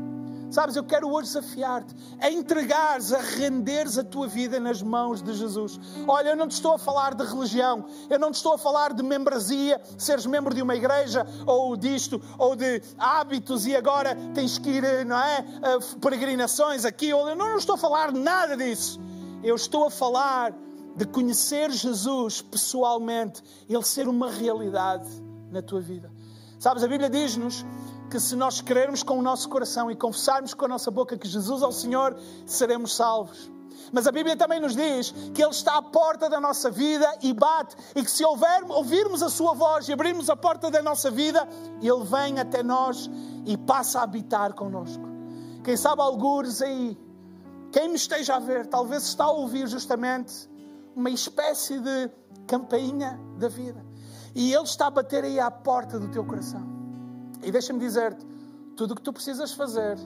Sabes, 0.51 0.77
eu 0.77 0.85
quero 0.85 1.11
hoje 1.11 1.29
desafiar-te 1.29 1.95
a 2.21 2.31
entregares, 2.31 3.13
a 3.13 3.19
renderes 3.19 3.99
a 3.99 4.05
tua 4.05 4.29
vida 4.29 4.61
nas 4.61 4.81
mãos 4.81 5.21
de 5.21 5.35
Jesus. 5.35 5.79
Olha, 6.07 6.31
eu 6.31 6.37
não 6.37 6.47
te 6.47 6.53
estou 6.53 6.75
a 6.75 6.79
falar 6.79 7.15
de 7.15 7.25
religião, 7.25 7.85
eu 8.09 8.19
não 8.19 8.31
te 8.31 8.37
estou 8.37 8.55
a 8.55 8.59
falar 8.59 8.93
de 8.93 9.03
membresia, 9.03 9.81
seres 9.99 10.25
membro 10.25 10.55
de 10.55 10.63
uma 10.63 10.75
igreja, 10.75 11.27
ou 11.47 11.77
disto, 11.77 12.23
ou 12.39 12.55
de 12.55 12.83
hábitos, 12.99 13.67
e 13.67 13.75
agora 13.75 14.17
tens 14.35 14.57
que 14.59 14.71
ir, 14.71 15.05
não 15.05 15.19
é? 15.19 15.45
Peregrinações 16.01 16.85
aqui, 16.85 17.09
eu 17.09 17.35
não 17.35 17.57
estou 17.57 17.75
a 17.75 17.79
falar 17.79 18.13
nada 18.13 18.57
disso. 18.57 19.01
Eu 19.43 19.55
estou 19.55 19.87
a 19.87 19.91
falar 19.91 20.55
de 20.97 21.05
conhecer 21.05 21.71
Jesus 21.71 22.41
pessoalmente, 22.41 23.43
Ele 23.69 23.83
ser 23.83 24.09
uma 24.09 24.31
realidade 24.31 25.09
na 25.51 25.61
tua 25.61 25.81
vida. 25.81 26.11
Sabes, 26.59 26.83
a 26.83 26.89
Bíblia 26.89 27.11
diz-nos 27.11 27.65
que 28.11 28.21
se 28.21 28.37
nós 28.37 28.61
crermos 28.61 29.03
com 29.03 29.19
o 29.19 29.23
nosso 29.23 29.49
coração 29.49 29.91
e 29.91 29.97
confessarmos 29.97 30.55
com 30.55 30.65
a 30.65 30.69
nossa 30.69 30.91
boca 30.91 31.19
que 31.19 31.29
Jesus 31.29 31.63
é 31.63 31.67
o 31.67 31.73
Senhor, 31.73 32.17
seremos 32.47 32.95
salvos. 32.95 33.51
Mas 33.93 34.07
a 34.07 34.13
Bíblia 34.13 34.37
também 34.37 34.61
nos 34.61 34.75
diz 34.75 35.13
que 35.35 35.43
Ele 35.43 35.51
está 35.51 35.77
à 35.77 35.83
porta 35.83 36.29
da 36.29 36.41
nossa 36.41 36.71
vida 36.71 37.07
e 37.23 37.33
bate, 37.33 37.77
e 37.95 38.03
que 38.03 38.11
se 38.11 38.25
houver, 38.25 38.65
ouvirmos 38.69 39.23
a 39.23 39.29
Sua 39.29 39.55
voz 39.55 39.89
e 39.89 39.93
abrirmos 39.93 40.29
a 40.31 40.37
porta 40.37 40.71
da 40.71 40.83
nossa 40.83 41.11
vida, 41.11 41.49
Ele 41.81 42.05
vem 42.05 42.41
até 42.41 42.63
nós 42.63 43.11
e 43.45 43.57
passa 43.57 44.01
a 44.01 44.03
habitar 44.03 44.55
connosco. 44.55 45.05
Quem 45.63 45.77
sabe 45.77 46.03
algures 46.03 46.63
aí, 46.63 46.99
quem 47.73 47.89
me 47.89 47.97
esteja 47.97 48.37
a 48.37 48.39
ver, 48.39 48.67
talvez 48.67 49.05
está 49.05 49.25
a 49.25 49.31
ouvir 49.31 49.67
justamente 49.67 50.49
uma 50.95 51.11
espécie 51.11 51.79
de 51.79 52.11
campainha 52.47 53.21
da 53.39 53.49
vida. 53.49 53.85
E 54.35 54.53
Ele 54.53 54.65
está 54.65 54.87
a 54.87 54.91
bater 54.91 55.25
aí 55.25 55.39
à 55.39 55.51
porta 55.51 55.99
do 55.99 56.09
teu 56.09 56.25
coração. 56.25 56.76
E 57.43 57.51
deixa-me 57.51 57.79
dizer-te: 57.79 58.25
tudo 58.77 58.93
o 58.93 58.95
que 58.95 59.03
tu 59.03 59.13
precisas 59.13 59.53
fazer 59.53 59.99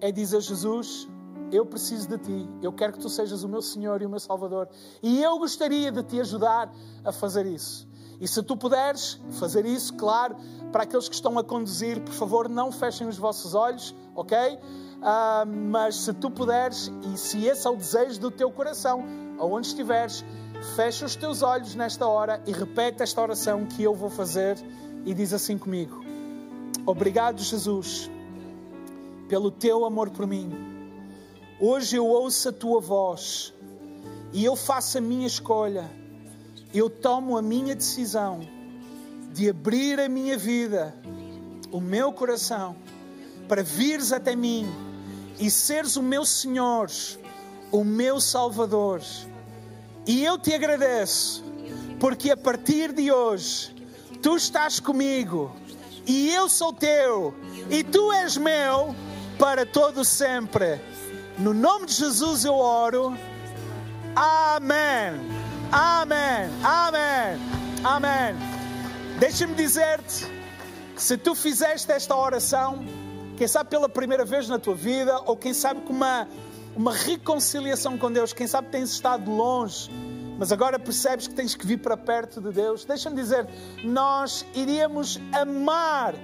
é 0.00 0.12
dizer, 0.12 0.40
Jesus, 0.40 1.08
eu 1.50 1.64
preciso 1.64 2.08
de 2.08 2.18
ti, 2.18 2.48
eu 2.62 2.72
quero 2.72 2.92
que 2.92 2.98
tu 2.98 3.08
sejas 3.08 3.42
o 3.42 3.48
meu 3.48 3.62
Senhor 3.62 4.00
e 4.02 4.06
o 4.06 4.10
meu 4.10 4.20
Salvador. 4.20 4.68
E 5.02 5.22
eu 5.22 5.38
gostaria 5.38 5.90
de 5.90 6.02
te 6.02 6.20
ajudar 6.20 6.72
a 7.04 7.12
fazer 7.12 7.46
isso. 7.46 7.88
E 8.20 8.26
se 8.26 8.42
tu 8.42 8.56
puderes 8.56 9.20
fazer 9.38 9.64
isso, 9.64 9.94
claro, 9.94 10.36
para 10.72 10.82
aqueles 10.82 11.08
que 11.08 11.14
estão 11.14 11.38
a 11.38 11.44
conduzir, 11.44 12.00
por 12.00 12.12
favor, 12.12 12.48
não 12.48 12.72
fechem 12.72 13.06
os 13.06 13.16
vossos 13.16 13.54
olhos, 13.54 13.94
ok? 14.14 14.36
Uh, 14.56 15.46
mas 15.46 15.96
se 15.96 16.12
tu 16.12 16.30
puderes, 16.30 16.90
e 17.14 17.16
se 17.16 17.46
esse 17.46 17.66
é 17.66 17.70
o 17.70 17.76
desejo 17.76 18.20
do 18.20 18.30
teu 18.30 18.50
coração, 18.50 19.04
aonde 19.38 19.68
estiveres, 19.68 20.24
fecha 20.74 21.06
os 21.06 21.14
teus 21.14 21.42
olhos 21.42 21.76
nesta 21.76 22.06
hora 22.06 22.42
e 22.44 22.52
repete 22.52 23.02
esta 23.02 23.22
oração 23.22 23.64
que 23.66 23.82
eu 23.82 23.94
vou 23.94 24.10
fazer 24.10 24.58
e 25.04 25.14
diz 25.14 25.32
assim 25.32 25.56
comigo. 25.56 26.07
Obrigado, 26.88 27.42
Jesus, 27.42 28.10
pelo 29.28 29.50
teu 29.50 29.84
amor 29.84 30.08
por 30.08 30.26
mim. 30.26 30.50
Hoje 31.60 31.96
eu 31.96 32.06
ouço 32.06 32.48
a 32.48 32.52
tua 32.52 32.80
voz 32.80 33.52
e 34.32 34.42
eu 34.42 34.56
faço 34.56 34.96
a 34.96 35.00
minha 35.02 35.26
escolha. 35.26 35.84
Eu 36.72 36.88
tomo 36.88 37.36
a 37.36 37.42
minha 37.42 37.76
decisão 37.76 38.40
de 39.34 39.50
abrir 39.50 40.00
a 40.00 40.08
minha 40.08 40.38
vida, 40.38 40.96
o 41.70 41.78
meu 41.78 42.10
coração, 42.10 42.74
para 43.46 43.62
vires 43.62 44.10
até 44.10 44.34
mim 44.34 44.66
e 45.38 45.50
seres 45.50 45.94
o 45.94 46.02
meu 46.02 46.24
Senhor, 46.24 46.90
o 47.70 47.84
meu 47.84 48.18
Salvador. 48.18 49.02
E 50.06 50.24
eu 50.24 50.38
te 50.38 50.54
agradeço, 50.54 51.44
porque 52.00 52.30
a 52.30 52.36
partir 52.36 52.94
de 52.94 53.12
hoje 53.12 53.76
tu 54.22 54.38
estás 54.38 54.80
comigo 54.80 55.54
e 56.08 56.34
eu 56.34 56.48
sou 56.48 56.72
teu, 56.72 57.34
e 57.68 57.84
tu 57.84 58.10
és 58.12 58.36
meu 58.38 58.96
para 59.38 59.66
todo 59.66 60.04
sempre. 60.04 60.80
No 61.36 61.52
nome 61.52 61.86
de 61.86 61.92
Jesus 61.92 62.44
eu 62.46 62.54
oro. 62.54 63.16
Amém. 64.16 65.20
Amém. 65.70 66.50
Amém. 66.64 67.38
Amém. 67.84 68.36
Deixa-me 69.20 69.54
dizer-te 69.54 70.26
que 70.96 71.02
se 71.02 71.18
tu 71.18 71.34
fizeste 71.34 71.92
esta 71.92 72.16
oração, 72.16 72.84
quem 73.36 73.46
sabe 73.46 73.68
pela 73.68 73.88
primeira 73.88 74.24
vez 74.24 74.48
na 74.48 74.58
tua 74.58 74.74
vida, 74.74 75.20
ou 75.26 75.36
quem 75.36 75.52
sabe 75.52 75.82
com 75.82 75.92
uma, 75.92 76.26
uma 76.74 76.92
reconciliação 76.92 77.98
com 77.98 78.10
Deus, 78.10 78.32
quem 78.32 78.46
sabe 78.46 78.68
tens 78.68 78.90
estado 78.90 79.30
longe 79.30 79.90
mas 80.38 80.52
agora 80.52 80.78
percebes 80.78 81.26
que 81.26 81.34
tens 81.34 81.54
que 81.54 81.66
vir 81.66 81.78
para 81.78 81.96
perto 81.96 82.40
de 82.40 82.52
Deus. 82.52 82.84
Deixa-me 82.84 83.16
dizer, 83.16 83.46
nós 83.84 84.46
iríamos 84.54 85.20
amar 85.32 86.14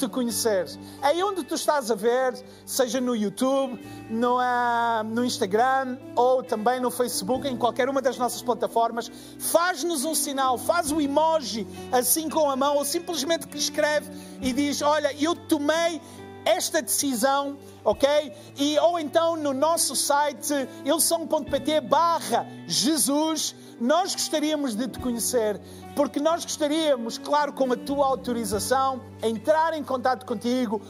te 0.00 0.08
conhecer. 0.08 0.66
É 1.02 1.22
onde 1.22 1.44
tu 1.44 1.54
estás 1.54 1.90
a 1.90 1.94
ver, 1.94 2.34
seja 2.64 3.00
no 3.00 3.14
YouTube, 3.14 3.78
no, 4.08 4.38
uh, 4.38 5.04
no 5.04 5.24
Instagram 5.24 5.98
ou 6.16 6.42
também 6.42 6.80
no 6.80 6.90
Facebook, 6.90 7.46
em 7.46 7.56
qualquer 7.56 7.88
uma 7.88 8.00
das 8.00 8.16
nossas 8.16 8.40
plataformas, 8.40 9.10
faz-nos 9.38 10.04
um 10.04 10.14
sinal, 10.14 10.56
faz 10.56 10.90
o 10.90 10.96
um 10.96 11.00
emoji 11.00 11.66
assim 11.92 12.30
com 12.30 12.50
a 12.50 12.56
mão 12.56 12.76
ou 12.76 12.84
simplesmente 12.84 13.46
que 13.46 13.58
escreve 13.58 14.10
e 14.40 14.52
diz: 14.52 14.80
Olha, 14.80 15.14
eu 15.20 15.34
tomei 15.34 16.00
esta 16.44 16.80
decisão, 16.82 17.56
ok? 17.84 18.32
E, 18.56 18.78
ou 18.78 18.98
então 18.98 19.36
no 19.36 19.52
nosso 19.52 19.94
site 19.94 20.68
ilson.pt 20.84 21.80
barra 21.82 22.46
Jesus, 22.66 23.54
nós 23.80 24.14
gostaríamos 24.14 24.74
de 24.74 24.88
te 24.88 24.98
conhecer, 24.98 25.60
porque 25.96 26.20
nós 26.20 26.44
gostaríamos, 26.44 27.18
claro, 27.18 27.52
com 27.52 27.72
a 27.72 27.76
tua 27.76 28.06
autorização, 28.06 29.00
entrar 29.22 29.74
em 29.74 29.82
contato 29.82 30.26
contigo, 30.26 30.80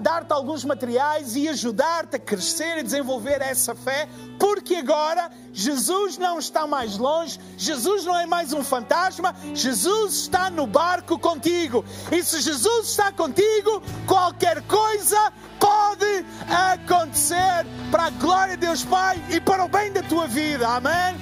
dar-te 0.00 0.32
alguns 0.32 0.64
materiais 0.64 1.34
e 1.34 1.48
ajudar-te 1.48 2.16
a 2.16 2.18
crescer 2.18 2.78
e 2.78 2.82
desenvolver 2.82 3.40
essa 3.40 3.74
fé, 3.74 4.08
porque 4.38 4.76
agora 4.76 5.30
Jesus 5.52 6.18
não 6.18 6.38
está 6.38 6.66
mais 6.66 6.98
longe, 6.98 7.38
Jesus 7.56 8.04
não 8.04 8.18
é 8.18 8.26
mais 8.26 8.52
um 8.52 8.62
fantasma, 8.62 9.34
Jesus 9.54 10.14
está 10.14 10.50
no 10.50 10.66
barco 10.66 11.18
contigo. 11.18 11.84
E 12.10 12.22
se 12.22 12.40
Jesus 12.40 12.88
está 12.88 13.10
contigo, 13.12 13.82
qualquer 14.06 14.62
coisa 14.62 15.32
pode 15.58 16.24
acontecer 16.48 17.66
para 17.90 18.04
a 18.04 18.10
glória 18.10 18.56
de 18.56 18.66
Deus 18.66 18.84
Pai 18.84 19.22
e 19.30 19.40
para 19.40 19.64
o 19.64 19.68
bem 19.68 19.92
da 19.92 20.02
tua 20.02 20.26
vida. 20.26 20.68
Amém? 20.68 21.16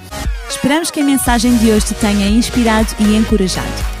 Esperamos 0.49 0.91
que 0.91 0.99
a 0.99 1.03
mensagem 1.03 1.55
de 1.57 1.71
hoje 1.71 1.87
te 1.87 1.93
tenha 1.95 2.27
inspirado 2.27 2.93
e 2.99 3.15
encorajado. 3.15 4.00